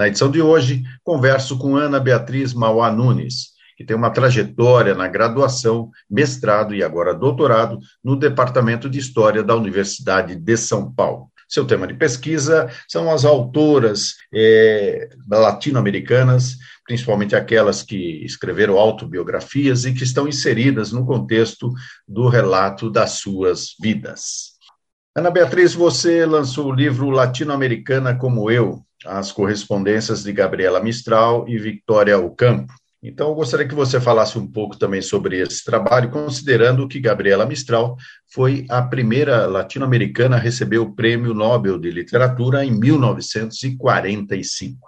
Na 0.00 0.08
edição 0.08 0.30
de 0.30 0.40
hoje, 0.40 0.82
converso 1.04 1.58
com 1.58 1.76
Ana 1.76 2.00
Beatriz 2.00 2.54
Mauá 2.54 2.90
Nunes, 2.90 3.50
que 3.76 3.84
tem 3.84 3.94
uma 3.94 4.08
trajetória 4.08 4.94
na 4.94 5.06
graduação, 5.06 5.90
mestrado 6.08 6.74
e 6.74 6.82
agora 6.82 7.12
doutorado 7.12 7.78
no 8.02 8.16
Departamento 8.16 8.88
de 8.88 8.98
História 8.98 9.42
da 9.42 9.54
Universidade 9.54 10.36
de 10.36 10.56
São 10.56 10.90
Paulo. 10.90 11.30
Seu 11.46 11.66
tema 11.66 11.86
de 11.86 11.92
pesquisa 11.92 12.70
são 12.88 13.12
as 13.12 13.26
autoras 13.26 14.14
é, 14.34 15.10
latino-americanas, 15.28 16.56
principalmente 16.86 17.36
aquelas 17.36 17.82
que 17.82 18.24
escreveram 18.24 18.78
autobiografias 18.78 19.84
e 19.84 19.92
que 19.92 20.04
estão 20.04 20.26
inseridas 20.26 20.92
no 20.92 21.04
contexto 21.04 21.70
do 22.08 22.26
relato 22.26 22.88
das 22.88 23.18
suas 23.18 23.74
vidas. 23.78 24.52
Ana 25.14 25.30
Beatriz, 25.30 25.74
você 25.74 26.24
lançou 26.24 26.68
o 26.68 26.74
livro 26.74 27.10
Latino-Americana 27.10 28.16
como 28.16 28.50
Eu, 28.50 28.82
as 29.04 29.32
correspondências 29.32 30.22
de 30.22 30.32
Gabriela 30.32 30.82
Mistral 30.82 31.48
e 31.48 31.58
Victoria 31.58 32.18
Ocampo. 32.18 32.72
Então, 33.02 33.28
eu 33.28 33.34
gostaria 33.34 33.66
que 33.66 33.74
você 33.74 33.98
falasse 33.98 34.38
um 34.38 34.46
pouco 34.46 34.76
também 34.76 35.00
sobre 35.00 35.40
esse 35.40 35.64
trabalho, 35.64 36.10
considerando 36.10 36.86
que 36.86 37.00
Gabriela 37.00 37.46
Mistral 37.46 37.96
foi 38.30 38.66
a 38.68 38.82
primeira 38.82 39.46
latino-americana 39.46 40.36
a 40.36 40.40
receber 40.40 40.76
o 40.78 40.92
Prêmio 40.92 41.32
Nobel 41.32 41.78
de 41.78 41.90
Literatura 41.90 42.62
em 42.62 42.78
1945. 42.78 44.86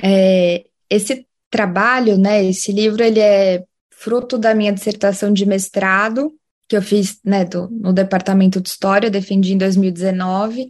É, 0.00 0.64
esse 0.88 1.26
trabalho, 1.50 2.16
né, 2.16 2.44
esse 2.44 2.70
livro, 2.70 3.02
ele 3.02 3.18
é 3.18 3.64
fruto 3.90 4.38
da 4.38 4.54
minha 4.54 4.72
dissertação 4.72 5.32
de 5.32 5.44
mestrado, 5.44 6.32
que 6.68 6.76
eu 6.76 6.82
fiz 6.82 7.18
né, 7.24 7.44
do, 7.44 7.68
no 7.68 7.92
Departamento 7.92 8.60
de 8.60 8.68
História, 8.68 9.10
defendi 9.10 9.54
em 9.54 9.58
2019, 9.58 10.68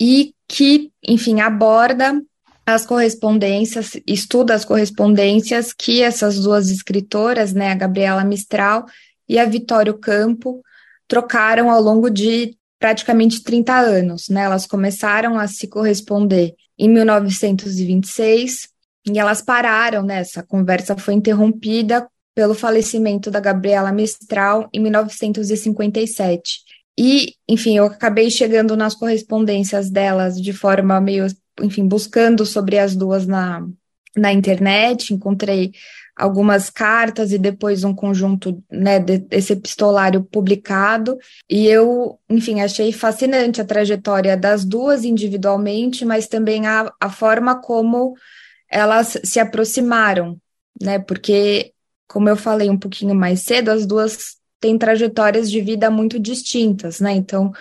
e 0.00 0.34
que, 0.46 0.90
enfim, 1.06 1.40
aborda 1.40 2.22
as 2.64 2.86
correspondências, 2.86 3.92
estuda 4.06 4.54
as 4.54 4.64
correspondências 4.64 5.72
que 5.72 6.02
essas 6.02 6.38
duas 6.38 6.70
escritoras, 6.70 7.52
né, 7.52 7.72
a 7.72 7.74
Gabriela 7.74 8.22
Mistral 8.24 8.86
e 9.28 9.38
a 9.38 9.44
Vitório 9.44 9.96
Campo, 9.98 10.62
trocaram 11.06 11.70
ao 11.70 11.80
longo 11.80 12.10
de 12.10 12.56
praticamente 12.78 13.42
30 13.42 13.74
anos, 13.74 14.28
né? 14.28 14.42
Elas 14.42 14.66
começaram 14.66 15.38
a 15.38 15.48
se 15.48 15.66
corresponder 15.66 16.54
em 16.78 16.88
1926 16.88 18.68
e 19.06 19.18
elas 19.18 19.42
pararam, 19.42 20.02
né? 20.02 20.20
Essa 20.20 20.42
conversa 20.42 20.96
foi 20.96 21.14
interrompida 21.14 22.06
pelo 22.34 22.54
falecimento 22.54 23.30
da 23.30 23.40
Gabriela 23.40 23.90
Mistral 23.90 24.68
em 24.72 24.80
1957. 24.80 26.60
E, 27.00 27.34
enfim, 27.48 27.76
eu 27.76 27.84
acabei 27.84 28.28
chegando 28.28 28.76
nas 28.76 28.92
correspondências 28.92 29.88
delas 29.88 30.40
de 30.40 30.52
forma 30.52 31.00
meio 31.00 31.26
enfim, 31.60 31.86
buscando 31.86 32.44
sobre 32.44 32.76
as 32.78 32.94
duas 32.96 33.26
na, 33.26 33.64
na 34.16 34.32
internet, 34.32 35.14
encontrei 35.14 35.72
algumas 36.16 36.68
cartas 36.68 37.30
e 37.32 37.38
depois 37.38 37.84
um 37.84 37.94
conjunto 37.94 38.62
né, 38.70 38.98
desse 38.98 39.52
epistolário 39.52 40.24
publicado. 40.24 41.16
E 41.48 41.66
eu, 41.66 42.18
enfim, 42.28 42.60
achei 42.60 42.92
fascinante 42.92 43.60
a 43.60 43.64
trajetória 43.64 44.36
das 44.36 44.64
duas 44.64 45.04
individualmente, 45.04 46.04
mas 46.04 46.26
também 46.26 46.66
a, 46.66 46.92
a 47.00 47.08
forma 47.08 47.60
como 47.60 48.14
elas 48.68 49.16
se 49.22 49.38
aproximaram, 49.38 50.36
né? 50.82 50.98
Porque, 50.98 51.72
como 52.08 52.28
eu 52.28 52.36
falei 52.36 52.68
um 52.68 52.78
pouquinho 52.78 53.14
mais 53.14 53.42
cedo, 53.42 53.70
as 53.70 53.86
duas 53.86 54.37
têm 54.60 54.78
trajetórias 54.78 55.50
de 55.50 55.60
vida 55.60 55.90
muito 55.90 56.18
distintas, 56.18 57.00
né? 57.00 57.12
Então, 57.12 57.52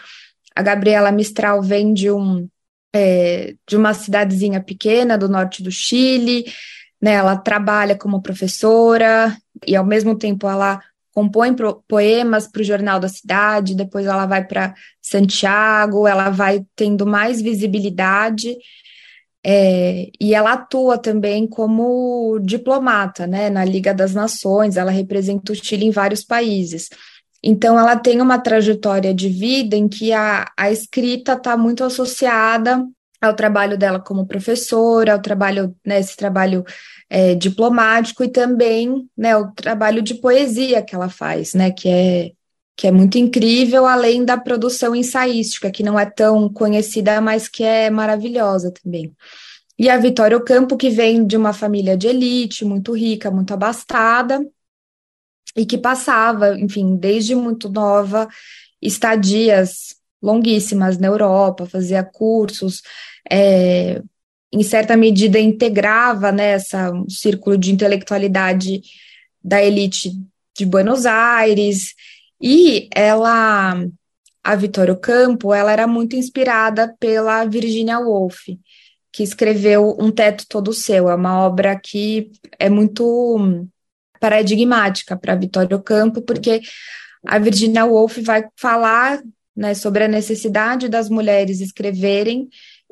a 0.56 0.62
Gabriela 0.62 1.12
Mistral 1.12 1.62
vem 1.62 1.94
de 1.94 2.12
um 2.12 2.48
é, 2.96 3.56
de 3.68 3.76
uma 3.76 3.94
cidadezinha 3.94 4.62
pequena 4.62 5.18
do 5.18 5.30
norte 5.30 5.62
do 5.62 5.72
Chile, 5.72 6.46
né? 7.02 7.14
Ela 7.14 7.36
trabalha 7.38 7.96
como 7.96 8.22
professora 8.22 9.38
e 9.66 9.76
ao 9.76 9.86
mesmo 9.86 10.18
tempo 10.18 10.48
ela 10.48 10.82
compõe 11.14 11.56
poemas 11.88 12.48
para 12.48 12.62
o 12.62 12.66
Jornal 12.66 13.00
da 13.00 13.10
Cidade, 13.10 13.76
depois 13.76 14.06
ela 14.06 14.28
vai 14.28 14.46
para 14.46 14.76
Santiago, 15.02 16.08
ela 16.08 16.30
vai 16.30 16.64
tendo 16.76 17.08
mais 17.08 17.42
visibilidade 17.42 18.56
é, 19.50 20.10
e 20.20 20.36
ela 20.36 20.52
atua 20.52 20.98
também 20.98 21.48
como 21.48 22.38
diplomata, 22.40 23.26
né, 23.26 23.50
na 23.50 23.64
Liga 23.64 23.94
das 23.94 24.14
Nações, 24.14 24.76
ela 24.76 24.92
representa 24.92 25.54
o 25.54 25.56
Chile 25.56 25.86
em 25.86 25.92
vários 25.92 26.22
países. 26.22 26.90
Então, 27.42 27.80
ela 27.80 27.96
tem 27.96 28.20
uma 28.20 28.38
trajetória 28.40 29.14
de 29.14 29.30
vida 29.30 29.74
em 29.78 29.88
que 29.88 30.12
a, 30.12 30.52
a 30.58 30.70
escrita 30.70 31.32
está 31.32 31.56
muito 31.56 31.82
associada 31.86 32.86
ao 33.22 33.34
trabalho 33.34 33.78
dela 33.78 34.02
como 34.02 34.28
professora, 34.28 35.14
ao 35.14 35.22
trabalho, 35.22 35.74
né, 35.86 36.02
esse 36.02 36.18
trabalho 36.18 36.66
é, 37.10 37.34
diplomático 37.34 38.26
e 38.26 38.28
também, 38.28 39.08
né, 39.18 39.38
o 39.38 39.50
trabalho 39.54 40.02
de 40.02 40.16
poesia 40.16 40.82
que 40.82 40.94
ela 40.94 41.08
faz, 41.08 41.54
né, 41.54 41.72
que 41.72 41.88
é 41.88 42.32
que 42.78 42.86
é 42.86 42.92
muito 42.92 43.18
incrível, 43.18 43.88
além 43.88 44.24
da 44.24 44.38
produção 44.38 44.96
ensaística, 44.96 45.72
que 45.72 45.82
não 45.82 46.00
é 46.00 46.06
tão 46.06 46.48
conhecida, 46.48 47.20
mas 47.20 47.50
que 47.50 47.64
é 47.64 47.90
maravilhosa 47.90 48.72
também. 48.72 49.12
E 49.80 49.90
a 49.90 49.98
Vitória 49.98 50.38
Ocampo, 50.38 50.78
que 50.78 50.92
vem 50.92 51.26
de 51.26 51.36
uma 51.36 51.54
família 51.54 51.98
de 51.98 52.08
elite, 52.08 52.64
muito 52.64 52.96
rica, 52.96 53.32
muito 53.32 53.52
abastada, 53.52 54.46
e 55.56 55.66
que 55.66 55.78
passava, 55.78 56.58
enfim, 56.60 56.96
desde 56.96 57.34
muito 57.34 57.68
nova, 57.68 58.28
estadias 58.80 59.96
longuíssimas 60.22 61.00
na 61.00 61.08
Europa, 61.08 61.66
fazia 61.66 62.04
cursos, 62.04 62.84
é, 63.30 64.04
em 64.54 64.62
certa 64.62 64.96
medida 64.96 65.40
integrava 65.40 66.32
né, 66.32 66.58
um 66.94 67.10
círculo 67.10 67.58
de 67.58 67.72
intelectualidade 67.72 68.82
da 69.44 69.64
elite 69.64 70.12
de 70.56 70.66
Buenos 70.66 71.08
Aires, 71.08 71.96
e 72.42 72.88
ela, 72.94 73.84
a 74.44 74.56
Vitória 74.56 74.96
Campo, 74.96 75.54
ela 75.54 75.72
era 75.72 75.88
muito 75.88 76.16
inspirada 76.16 76.96
pela 77.00 77.46
Virginia 77.46 78.00
Woolf, 78.00 78.48
que 79.12 79.24
escreveu 79.24 79.98
Um 80.00 80.12
Teto 80.12 80.46
Todo 80.48 80.74
Seu, 80.74 81.10
é 81.10 81.16
uma 81.16 81.42
obra 81.42 81.80
que 81.80 82.32
é 82.60 82.70
muito 82.70 83.68
paradigmática 84.20 85.18
para 85.18 85.36
Vitória 85.36 85.78
Campo, 85.80 86.22
porque 86.22 86.62
a 87.26 87.40
Virginia 87.40 87.86
Woolf 87.86 88.18
vai 88.20 88.46
falar 88.56 89.20
né, 89.56 89.74
sobre 89.74 90.04
a 90.04 90.08
necessidade 90.08 90.88
das 90.88 91.10
mulheres 91.10 91.60
escreverem, 91.60 92.48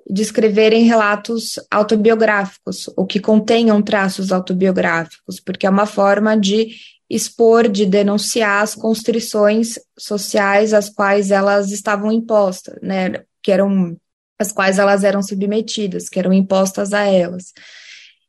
de 0.10 0.22
escreverem 0.22 0.84
relatos 0.84 1.60
autobiográficos, 1.70 2.90
ou 2.96 3.06
que 3.06 3.20
contenham 3.20 3.82
traços 3.82 4.32
autobiográficos, 4.32 5.40
porque 5.40 5.68
é 5.68 5.70
uma 5.70 5.86
forma 5.86 6.36
de 6.36 6.76
expor, 7.10 7.68
de 7.68 7.86
denunciar 7.86 8.64
as 8.64 8.74
constrições 8.74 9.80
sociais 9.98 10.74
às 10.74 10.90
quais 10.90 11.32
elas 11.32 11.72
estavam 11.72 12.12
impostas, 12.12 12.76
né, 12.82 13.24
que 13.42 13.52
eram 13.52 13.96
as 14.40 14.52
quais 14.52 14.80
elas 14.80 15.04
eram 15.04 15.22
submetidas, 15.22 16.10
que 16.10 16.20
eram 16.20 16.34
impostas 16.34 16.94
a 16.94 17.02
elas. 17.02 17.54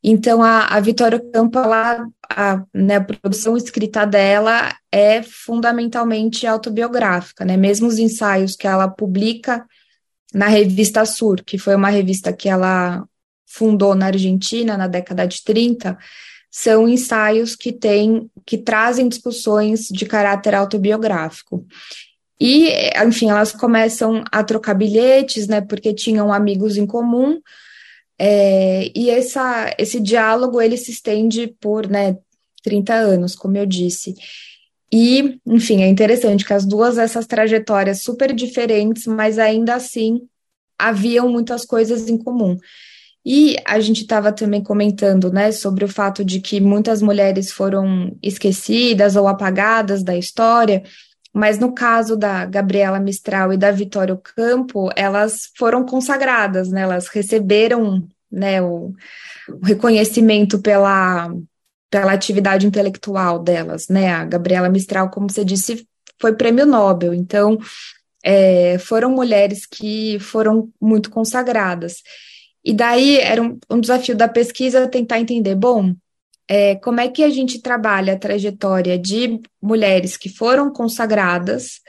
Então, 0.08 0.40
a, 0.42 0.66
a 0.66 0.78
Vitória 0.78 1.20
Campo, 1.32 1.58
ela, 1.58 2.06
a, 2.30 2.62
né, 2.72 2.96
a 2.96 3.00
produção 3.00 3.56
escrita 3.56 4.06
dela 4.06 4.72
é 4.92 5.20
fundamentalmente 5.22 6.46
autobiográfica, 6.46 7.44
né? 7.44 7.56
Mesmo 7.56 7.88
os 7.88 7.98
ensaios 7.98 8.54
que 8.54 8.68
ela 8.68 8.86
publica 8.86 9.66
na 10.32 10.46
revista 10.46 11.04
Sur, 11.04 11.42
que 11.44 11.58
foi 11.58 11.74
uma 11.74 11.88
revista 11.88 12.32
que 12.32 12.48
ela 12.48 13.04
fundou 13.46 13.94
na 13.96 14.06
Argentina 14.06 14.76
na 14.76 14.86
década 14.86 15.26
de 15.26 15.42
30, 15.42 15.98
são 16.50 16.88
ensaios 16.88 17.54
que 17.54 17.72
têm, 17.72 18.30
que 18.44 18.56
trazem 18.56 19.08
discussões 19.08 19.88
de 19.88 20.06
caráter 20.06 20.54
autobiográfico. 20.54 21.66
E, 22.40 22.70
enfim, 23.04 23.30
elas 23.30 23.52
começam 23.52 24.22
a 24.30 24.44
trocar 24.44 24.74
bilhetes, 24.74 25.48
né, 25.48 25.60
porque 25.60 25.94
tinham 25.94 26.32
amigos 26.32 26.76
em 26.76 26.86
comum, 26.86 27.40
é, 28.18 28.90
e 28.94 29.10
essa, 29.10 29.74
esse 29.78 30.00
diálogo 30.00 30.60
ele 30.60 30.76
se 30.76 30.90
estende 30.90 31.54
por 31.60 31.88
né, 31.88 32.16
30 32.62 32.94
anos, 32.94 33.34
como 33.34 33.56
eu 33.56 33.66
disse. 33.66 34.14
E, 34.92 35.38
enfim, 35.46 35.82
é 35.82 35.88
interessante 35.88 36.44
que 36.44 36.52
as 36.52 36.64
duas, 36.64 36.96
essas 36.96 37.26
trajetórias 37.26 38.02
super 38.02 38.32
diferentes, 38.32 39.06
mas 39.06 39.38
ainda 39.38 39.74
assim 39.74 40.22
haviam 40.78 41.28
muitas 41.28 41.64
coisas 41.64 42.08
em 42.08 42.16
comum. 42.16 42.56
E 43.28 43.56
a 43.66 43.80
gente 43.80 44.02
estava 44.02 44.30
também 44.30 44.62
comentando, 44.62 45.32
né, 45.32 45.50
sobre 45.50 45.84
o 45.84 45.88
fato 45.88 46.24
de 46.24 46.38
que 46.40 46.60
muitas 46.60 47.02
mulheres 47.02 47.50
foram 47.50 48.16
esquecidas 48.22 49.16
ou 49.16 49.26
apagadas 49.26 50.04
da 50.04 50.16
história, 50.16 50.84
mas 51.32 51.58
no 51.58 51.74
caso 51.74 52.16
da 52.16 52.46
Gabriela 52.46 53.00
Mistral 53.00 53.52
e 53.52 53.56
da 53.56 53.72
Vitória 53.72 54.14
Ocampo, 54.14 54.90
elas 54.94 55.50
foram 55.58 55.84
consagradas, 55.84 56.70
né? 56.70 56.82
Elas 56.82 57.08
receberam 57.08 58.06
né, 58.30 58.62
o, 58.62 58.94
o 59.50 59.66
reconhecimento 59.66 60.60
pela, 60.60 61.28
pela 61.90 62.12
atividade 62.12 62.64
intelectual 62.64 63.40
delas, 63.40 63.88
né? 63.88 64.08
A 64.08 64.24
Gabriela 64.24 64.68
Mistral, 64.68 65.10
como 65.10 65.28
você 65.28 65.44
disse, 65.44 65.84
foi 66.20 66.32
prêmio 66.32 66.64
Nobel, 66.64 67.12
então 67.12 67.58
é, 68.24 68.78
foram 68.78 69.10
mulheres 69.10 69.66
que 69.66 70.18
foram 70.20 70.70
muito 70.80 71.10
consagradas. 71.10 71.96
E 72.66 72.74
daí 72.74 73.18
era 73.20 73.40
um, 73.40 73.56
um 73.70 73.80
desafio 73.80 74.16
da 74.16 74.26
pesquisa 74.26 74.88
tentar 74.88 75.20
entender, 75.20 75.54
bom, 75.54 75.94
é, 76.48 76.74
como 76.74 76.98
é 76.98 77.06
que 77.08 77.22
a 77.22 77.30
gente 77.30 77.62
trabalha 77.62 78.14
a 78.14 78.18
trajetória 78.18 78.98
de 78.98 79.40
mulheres 79.62 80.16
que 80.16 80.28
foram 80.28 80.72
consagradas, 80.72 81.80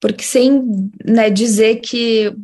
porque 0.00 0.24
sem 0.24 0.64
né, 1.04 1.28
dizer 1.28 1.80
que 1.80 2.34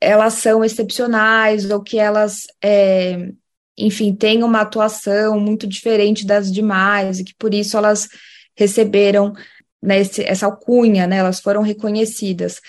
elas 0.00 0.34
são 0.34 0.64
excepcionais 0.64 1.70
ou 1.70 1.82
que 1.82 1.98
elas, 1.98 2.46
é, 2.64 3.32
enfim, 3.76 4.14
têm 4.14 4.42
uma 4.42 4.62
atuação 4.62 5.38
muito 5.38 5.66
diferente 5.66 6.26
das 6.26 6.50
demais 6.50 7.20
e 7.20 7.24
que 7.24 7.34
por 7.34 7.52
isso 7.52 7.76
elas 7.76 8.08
receberam 8.56 9.34
né, 9.82 10.00
esse, 10.00 10.22
essa 10.24 10.46
alcunha, 10.46 11.06
né, 11.06 11.18
elas 11.18 11.38
foram 11.38 11.60
reconhecidas. 11.60 12.62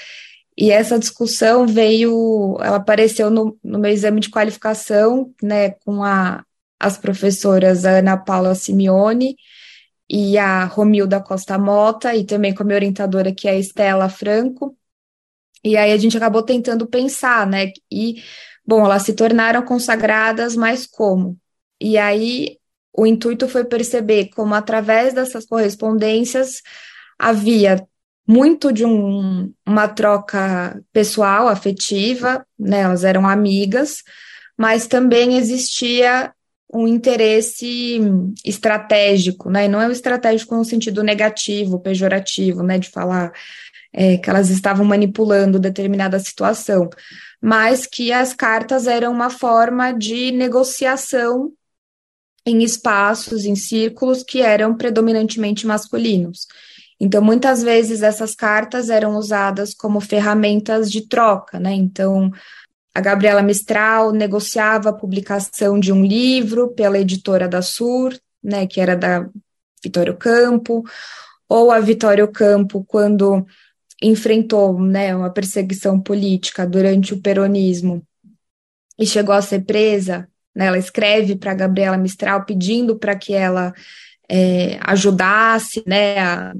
E 0.62 0.72
essa 0.72 1.00
discussão 1.00 1.66
veio, 1.66 2.58
ela 2.60 2.76
apareceu 2.76 3.30
no, 3.30 3.58
no 3.64 3.80
meu 3.80 3.90
exame 3.90 4.20
de 4.20 4.30
qualificação, 4.30 5.34
né, 5.42 5.70
com 5.86 6.04
a, 6.04 6.44
as 6.78 6.98
professoras 6.98 7.86
Ana 7.86 8.18
Paula 8.18 8.54
Simeone 8.54 9.38
e 10.10 10.38
a 10.38 10.66
Romilda 10.66 11.22
Costa 11.22 11.58
Mota, 11.58 12.14
e 12.14 12.26
também 12.26 12.54
com 12.54 12.64
a 12.64 12.66
minha 12.66 12.76
orientadora, 12.76 13.34
que 13.34 13.48
é 13.48 13.52
a 13.52 13.58
Estela 13.58 14.10
Franco. 14.10 14.76
E 15.64 15.78
aí 15.78 15.94
a 15.94 15.98
gente 15.98 16.18
acabou 16.18 16.44
tentando 16.44 16.86
pensar, 16.86 17.48
né? 17.48 17.72
E, 17.90 18.22
bom, 18.66 18.84
elas 18.84 19.04
se 19.04 19.14
tornaram 19.14 19.64
consagradas, 19.64 20.58
mas 20.58 20.86
como? 20.86 21.38
E 21.80 21.98
aí 21.98 22.58
o 22.92 23.08
intuito 23.08 23.48
foi 23.48 23.64
perceber 23.64 24.30
como, 24.36 24.54
através 24.54 25.14
dessas 25.14 25.46
correspondências, 25.46 26.62
havia 27.18 27.88
muito 28.30 28.72
de 28.72 28.86
um, 28.86 29.52
uma 29.66 29.88
troca 29.88 30.80
pessoal, 30.94 31.48
afetiva, 31.48 32.46
né? 32.60 32.82
Elas 32.82 33.04
eram 33.04 33.28
amigas, 33.28 34.04
mas 34.56 34.86
também 34.86 35.36
existia 35.36 36.32
um 36.72 36.88
interesse 36.88 38.00
estratégico, 38.46 39.50
né? 39.50 39.66
E 39.66 39.68
não 39.68 39.82
é 39.82 39.88
um 39.88 39.92
estratégico 39.92 40.56
no 40.56 40.64
sentido 40.64 41.02
negativo, 41.02 41.80
pejorativo, 41.80 42.62
né? 42.62 42.78
De 42.78 42.92
falar 42.92 43.32
é, 43.92 44.18
que 44.18 44.30
elas 44.30 44.52
estavam 44.52 44.86
manipulando 44.86 45.58
determinada 45.58 46.20
situação, 46.20 46.88
mas 47.42 47.88
que 47.88 48.12
as 48.12 48.32
cartas 48.32 48.86
eram 48.86 49.12
uma 49.12 49.32
forma 49.32 49.92
de 49.92 50.32
negociação 50.32 51.52
em 52.46 52.62
espaços, 52.62 53.46
em 53.46 53.56
círculos 53.56 54.22
que 54.22 54.40
eram 54.40 54.78
predominantemente 54.78 55.66
masculinos. 55.66 56.46
Então, 57.00 57.22
muitas 57.22 57.64
vezes 57.64 58.04
essas 58.04 58.36
cartas 58.36 58.90
eram 58.90 59.16
usadas 59.16 59.74
como 59.74 60.02
ferramentas 60.02 60.92
de 60.92 61.08
troca, 61.08 61.60
né? 61.60 61.74
Então, 61.74 62.32
a 62.94 63.00
Gabriela 63.00 63.42
Mistral 63.42 64.12
negociava 64.12 64.90
a 64.90 64.94
publicação 64.94 65.80
de 65.80 65.94
um 65.94 66.04
livro 66.04 66.70
pela 66.70 67.00
editora 67.00 67.48
da 67.48 67.62
Sur, 67.62 68.14
né, 68.44 68.68
que 68.68 68.82
era 68.82 68.96
da 68.96 69.30
Vitório 69.82 70.18
Campo, 70.18 70.84
ou 71.48 71.72
a 71.72 71.80
Vitório 71.80 72.28
Campo, 72.28 72.84
quando 72.86 73.46
enfrentou 74.02 74.80
né, 74.80 75.16
uma 75.16 75.30
perseguição 75.30 76.00
política 76.00 76.66
durante 76.66 77.14
o 77.14 77.22
peronismo 77.22 78.04
e 78.98 79.06
chegou 79.06 79.34
a 79.34 79.42
ser 79.42 79.62
presa, 79.62 80.28
né, 80.56 80.68
ela 80.68 80.78
escreve 80.78 81.36
para 81.36 81.54
Gabriela 81.54 81.98
Mistral 81.98 82.46
pedindo 82.46 82.98
para 82.98 83.16
que 83.16 83.34
ela 83.34 83.74
é, 84.30 84.78
ajudasse 84.82 85.84
né, 85.86 86.20
a, 86.20 86.54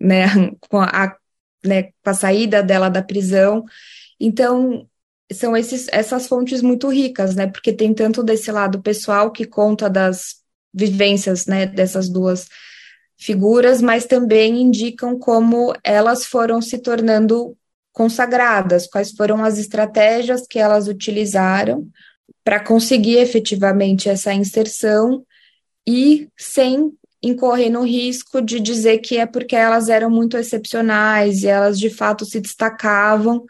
né, 0.00 0.26
com, 0.68 0.80
a, 0.80 1.16
né, 1.64 1.84
com 1.84 2.10
a 2.10 2.14
saída 2.14 2.62
dela 2.62 2.88
da 2.88 3.02
prisão. 3.02 3.64
Então, 4.20 4.86
são 5.32 5.56
esses, 5.56 5.88
essas 5.90 6.26
fontes 6.26 6.62
muito 6.62 6.88
ricas, 6.88 7.34
né? 7.34 7.46
Porque 7.46 7.72
tem 7.72 7.92
tanto 7.92 8.22
desse 8.22 8.50
lado 8.50 8.80
pessoal 8.82 9.30
que 9.30 9.44
conta 9.44 9.88
das 9.88 10.36
vivências, 10.72 11.46
né, 11.46 11.66
dessas 11.66 12.08
duas 12.08 12.48
figuras, 13.18 13.82
mas 13.82 14.06
também 14.06 14.62
indicam 14.62 15.18
como 15.18 15.74
elas 15.82 16.24
foram 16.24 16.62
se 16.62 16.78
tornando 16.78 17.56
consagradas, 17.92 18.86
quais 18.86 19.10
foram 19.10 19.44
as 19.44 19.58
estratégias 19.58 20.46
que 20.48 20.58
elas 20.58 20.86
utilizaram 20.86 21.88
para 22.44 22.60
conseguir 22.60 23.16
efetivamente 23.18 24.08
essa 24.08 24.32
inserção 24.32 25.26
e 25.86 26.28
sem 26.36 26.92
incorrer 27.22 27.70
no 27.70 27.82
risco 27.82 28.40
de 28.40 28.60
dizer 28.60 28.98
que 28.98 29.18
é 29.18 29.26
porque 29.26 29.56
elas 29.56 29.88
eram 29.88 30.10
muito 30.10 30.36
excepcionais 30.36 31.42
e 31.42 31.48
elas 31.48 31.78
de 31.78 31.90
fato 31.90 32.24
se 32.24 32.40
destacavam, 32.40 33.44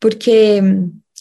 porque 0.00 0.60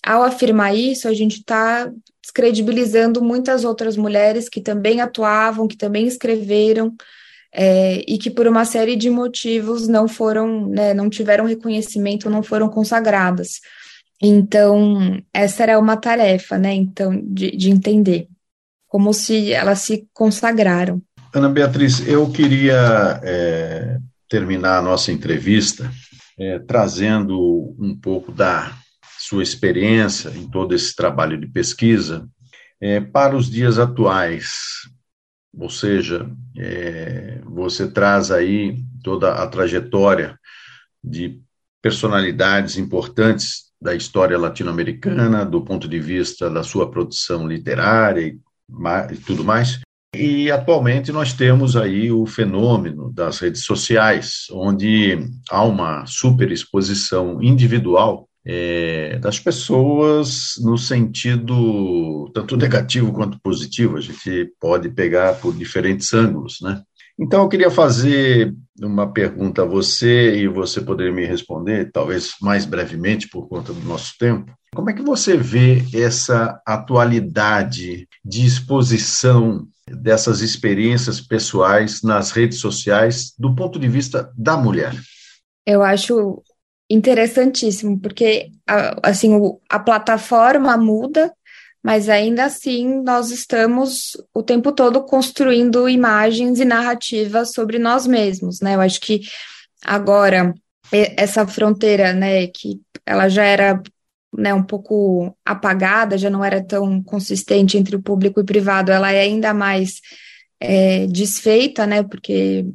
ao 0.03 0.23
afirmar 0.23 0.75
isso, 0.75 1.07
a 1.07 1.13
gente 1.13 1.37
está 1.37 1.91
descredibilizando 2.21 3.21
muitas 3.21 3.63
outras 3.63 3.95
mulheres 3.95 4.49
que 4.49 4.59
também 4.59 4.99
atuavam, 4.99 5.67
que 5.67 5.77
também 5.77 6.05
escreveram, 6.05 6.93
é, 7.53 8.03
e 8.07 8.17
que 8.17 8.31
por 8.31 8.47
uma 8.47 8.65
série 8.65 8.95
de 8.95 9.09
motivos 9.09 9.87
não 9.87 10.07
foram, 10.07 10.67
né, 10.67 10.93
não 10.93 11.09
tiveram 11.09 11.45
reconhecimento, 11.45 12.29
não 12.29 12.41
foram 12.41 12.67
consagradas. 12.67 13.61
Então, 14.21 15.21
essa 15.33 15.63
era 15.63 15.79
uma 15.79 15.95
tarefa, 15.95 16.57
né, 16.57 16.73
então, 16.73 17.21
de, 17.23 17.55
de 17.55 17.69
entender 17.69 18.27
como 18.87 19.13
se 19.13 19.51
elas 19.53 19.79
se 19.79 20.07
consagraram. 20.13 21.01
Ana 21.33 21.49
Beatriz, 21.49 22.07
eu 22.07 22.29
queria 22.31 23.19
é, 23.23 23.97
terminar 24.29 24.77
a 24.77 24.81
nossa 24.83 25.11
entrevista 25.11 25.91
é, 26.37 26.59
trazendo 26.59 27.75
um 27.79 27.97
pouco 27.99 28.31
da 28.31 28.71
sua 29.17 29.41
experiência 29.41 30.29
em 30.29 30.47
todo 30.47 30.75
esse 30.75 30.95
trabalho 30.95 31.39
de 31.39 31.47
pesquisa 31.47 32.29
é, 32.79 33.01
para 33.01 33.35
os 33.35 33.49
dias 33.49 33.79
atuais. 33.79 34.51
Ou 35.57 35.71
seja, 35.71 36.29
é, 36.55 37.41
você 37.45 37.87
traz 37.89 38.29
aí 38.29 38.83
toda 39.03 39.33
a 39.33 39.47
trajetória 39.47 40.37
de 41.03 41.41
personalidades 41.81 42.77
importantes 42.77 43.71
da 43.81 43.95
história 43.95 44.37
latino-americana, 44.37 45.43
do 45.43 45.63
ponto 45.63 45.87
de 45.87 45.99
vista 45.99 46.47
da 46.47 46.61
sua 46.61 46.91
produção 46.91 47.47
literária 47.47 48.21
e, 48.21 48.39
e 49.11 49.17
tudo 49.17 49.43
mais. 49.43 49.82
E 50.15 50.51
atualmente 50.51 51.11
nós 51.11 51.33
temos 51.33 51.75
aí 51.75 52.11
o 52.11 52.25
fenômeno 52.25 53.11
das 53.11 53.39
redes 53.39 53.65
sociais, 53.65 54.45
onde 54.51 55.17
há 55.49 55.63
uma 55.63 56.05
superexposição 56.05 57.41
individual 57.41 58.29
é, 58.45 59.17
das 59.19 59.39
pessoas 59.39 60.53
no 60.61 60.77
sentido 60.77 62.29
tanto 62.33 62.55
negativo 62.55 63.11
quanto 63.11 63.39
positivo. 63.41 63.97
A 63.97 64.01
gente 64.01 64.51
pode 64.59 64.89
pegar 64.89 65.33
por 65.35 65.53
diferentes 65.55 66.13
ângulos, 66.13 66.59
né? 66.61 66.81
Então, 67.17 67.43
eu 67.43 67.49
queria 67.49 67.69
fazer 67.69 68.53
uma 68.81 69.11
pergunta 69.11 69.61
a 69.61 69.65
você 69.65 70.35
e 70.35 70.47
você 70.47 70.81
poderia 70.81 71.13
me 71.13 71.25
responder, 71.25 71.91
talvez 71.91 72.33
mais 72.41 72.65
brevemente 72.65 73.29
por 73.29 73.47
conta 73.47 73.71
do 73.71 73.81
nosso 73.81 74.13
tempo. 74.17 74.51
Como 74.73 74.89
é 74.89 74.93
que 74.93 75.03
você 75.03 75.37
vê 75.37 75.83
essa 75.93 76.59
atualidade 76.65 78.07
de 78.25 78.45
exposição 78.45 79.67
dessas 79.87 80.41
experiências 80.41 81.19
pessoais 81.19 82.01
nas 82.01 82.31
redes 82.31 82.59
sociais 82.59 83.33
do 83.37 83.53
ponto 83.55 83.79
de 83.79 83.87
vista 83.87 84.31
da 84.37 84.57
mulher? 84.57 84.93
Eu 85.65 85.81
acho 85.83 86.41
interessantíssimo, 86.89 87.99
porque 87.99 88.51
assim 89.01 89.31
a 89.69 89.79
plataforma 89.79 90.77
muda, 90.77 91.33
mas 91.83 92.07
ainda 92.07 92.45
assim 92.45 93.01
nós 93.03 93.31
estamos 93.31 94.11
o 94.33 94.43
tempo 94.43 94.71
todo 94.71 95.03
construindo 95.03 95.89
imagens 95.89 96.59
e 96.59 96.65
narrativas 96.65 97.51
sobre 97.51 97.79
nós 97.79 98.05
mesmos, 98.05 98.61
né? 98.61 98.75
Eu 98.75 98.81
acho 98.81 99.01
que 99.01 99.21
agora 99.83 100.53
essa 100.91 101.47
fronteira, 101.47 102.13
né, 102.13 102.47
que 102.47 102.79
ela 103.05 103.27
já 103.27 103.43
era 103.43 103.81
né, 104.37 104.53
um 104.53 104.63
pouco 104.63 105.35
apagada, 105.45 106.17
já 106.17 106.29
não 106.29 106.43
era 106.43 106.63
tão 106.63 107.01
consistente 107.01 107.77
entre 107.77 107.95
o 107.95 108.01
público 108.01 108.39
e 108.39 108.43
o 108.43 108.45
privado, 108.45 108.91
ela 108.91 109.11
é 109.11 109.21
ainda 109.21 109.53
mais 109.53 110.01
é, 110.59 111.07
desfeita, 111.07 111.85
né, 111.85 112.03
porque 112.03 112.65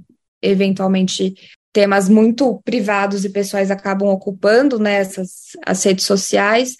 eventualmente 0.43 1.35
temas 1.73 2.09
muito 2.09 2.61
privados 2.65 3.25
e 3.25 3.31
pessoais 3.31 3.71
acabam 3.71 4.09
ocupando 4.09 4.79
né, 4.79 5.03
as 5.67 5.85
redes 5.85 6.05
sociais, 6.05 6.77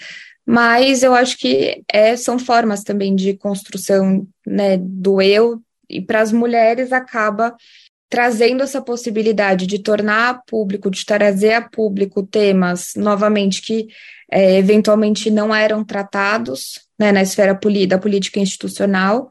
mas 0.47 1.03
eu 1.03 1.15
acho 1.15 1.37
que 1.37 1.83
é, 1.93 2.17
são 2.17 2.39
formas 2.39 2.83
também 2.83 3.15
de 3.15 3.35
construção 3.35 4.27
né, 4.47 4.79
do 4.79 5.21
eu, 5.21 5.61
e 5.89 6.01
para 6.01 6.21
as 6.21 6.33
mulheres 6.33 6.93
acaba 6.93 7.55
trazendo 8.09 8.63
essa 8.63 8.81
possibilidade 8.81 9.67
de 9.67 9.79
tornar 9.79 10.43
público, 10.47 10.91
de 10.91 11.05
trazer 11.05 11.53
a 11.53 11.63
público 11.63 12.23
temas, 12.23 12.93
novamente, 12.97 13.61
que 13.61 13.89
é, 14.31 14.57
eventualmente 14.57 15.31
não 15.31 15.55
eram 15.55 15.85
tratados 15.85 16.81
né, 16.99 17.13
na 17.13 17.23
esfera 17.23 17.59
da 17.87 17.99
política 17.99 18.41
institucional. 18.41 19.29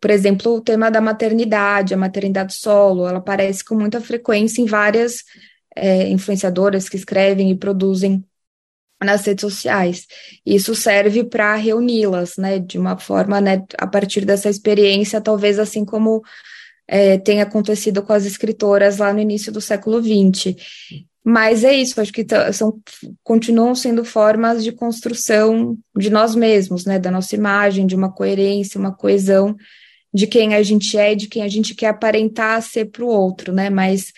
Por 0.00 0.10
exemplo, 0.10 0.54
o 0.54 0.60
tema 0.60 0.90
da 0.90 1.00
maternidade, 1.00 1.94
a 1.94 1.96
maternidade 1.96 2.54
solo, 2.54 3.08
ela 3.08 3.18
aparece 3.18 3.64
com 3.64 3.74
muita 3.74 4.00
frequência 4.00 4.60
em 4.60 4.66
várias 4.66 5.24
é, 5.74 6.08
influenciadoras 6.08 6.88
que 6.88 6.96
escrevem 6.96 7.50
e 7.50 7.56
produzem 7.56 8.24
nas 9.02 9.24
redes 9.24 9.42
sociais. 9.42 10.06
Isso 10.44 10.74
serve 10.74 11.22
para 11.22 11.54
reuni-las, 11.54 12.36
né, 12.36 12.58
de 12.58 12.78
uma 12.78 12.98
forma, 12.98 13.40
né, 13.40 13.62
a 13.78 13.86
partir 13.86 14.24
dessa 14.24 14.48
experiência, 14.48 15.20
talvez 15.20 15.58
assim 15.58 15.84
como 15.84 16.22
é, 16.88 17.18
tem 17.18 17.40
acontecido 17.40 18.02
com 18.02 18.12
as 18.12 18.24
escritoras 18.24 18.98
lá 18.98 19.12
no 19.12 19.20
início 19.20 19.52
do 19.52 19.60
século 19.60 20.00
XX. 20.00 20.54
Mas 21.24 21.64
é 21.64 21.74
isso, 21.74 22.00
acho 22.00 22.12
que 22.12 22.24
são, 22.52 22.80
continuam 23.24 23.74
sendo 23.74 24.04
formas 24.04 24.62
de 24.62 24.70
construção 24.70 25.76
de 25.96 26.08
nós 26.08 26.36
mesmos, 26.36 26.84
né, 26.84 27.00
da 27.00 27.10
nossa 27.10 27.34
imagem, 27.34 27.84
de 27.84 27.96
uma 27.96 28.12
coerência, 28.12 28.78
uma 28.78 28.94
coesão 28.94 29.56
de 30.14 30.28
quem 30.28 30.54
a 30.54 30.62
gente 30.62 30.96
é, 30.96 31.16
de 31.16 31.26
quem 31.26 31.42
a 31.42 31.48
gente 31.48 31.74
quer 31.74 31.88
aparentar 31.88 32.62
ser 32.62 32.86
para 32.86 33.04
o 33.04 33.08
outro, 33.08 33.52
né, 33.52 33.68
mas 33.68 34.12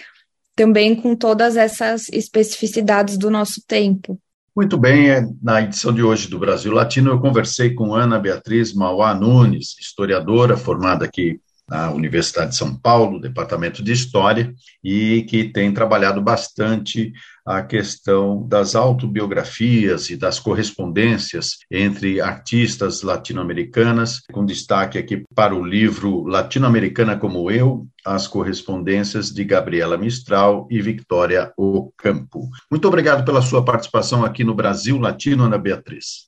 também 0.55 0.95
com 0.95 1.17
todas 1.17 1.57
essas 1.57 2.11
especificidades 2.11 3.17
do 3.17 3.31
nosso 3.31 3.63
tempo. 3.67 4.21
Muito 4.55 4.77
bem, 4.77 5.09
é, 5.09 5.27
na 5.41 5.63
edição 5.63 5.95
de 5.95 6.03
hoje 6.03 6.29
do 6.29 6.39
Brasil 6.39 6.73
Latino, 6.73 7.13
eu 7.13 7.21
conversei 7.21 7.73
com 7.73 7.95
Ana 7.95 8.19
Beatriz 8.19 8.75
Mauá 8.75 9.15
Nunes, 9.15 9.77
historiadora 9.81 10.59
formada 10.59 11.07
aqui 11.07 11.41
na 11.69 11.91
Universidade 11.91 12.51
de 12.51 12.57
São 12.57 12.75
Paulo, 12.75 13.21
Departamento 13.21 13.83
de 13.83 13.93
História, 13.93 14.55
e 14.83 15.23
que 15.29 15.45
tem 15.45 15.73
trabalhado 15.73 16.21
bastante 16.21 17.13
a 17.45 17.63
questão 17.63 18.47
das 18.47 18.75
autobiografias 18.75 20.11
e 20.11 20.17
das 20.17 20.39
correspondências 20.39 21.59
entre 21.71 22.21
artistas 22.21 23.03
latino-americanas, 23.03 24.21
com 24.31 24.45
destaque 24.45 24.99
aqui 24.99 25.25
para 25.35 25.55
o 25.55 25.65
livro 25.65 26.25
Latino-Americana 26.25 27.17
como 27.17 27.51
Eu, 27.51 27.87
as 28.05 28.27
correspondências 28.29 29.31
de 29.31 29.45
Gabriela 29.45 29.97
Mistral 29.97 30.69
e 30.71 30.81
Victoria 30.83 31.53
Ocampo. 31.57 32.49
Muito 32.71 32.87
obrigado 32.87 33.25
pela 33.25 33.41
sua 33.41 33.65
participação 33.65 34.25
aqui 34.25 34.45
no 34.45 34.55
Brasil 34.55 34.99
Latino, 34.99 35.45
Ana 35.45 35.59
Beatriz. 35.59 36.28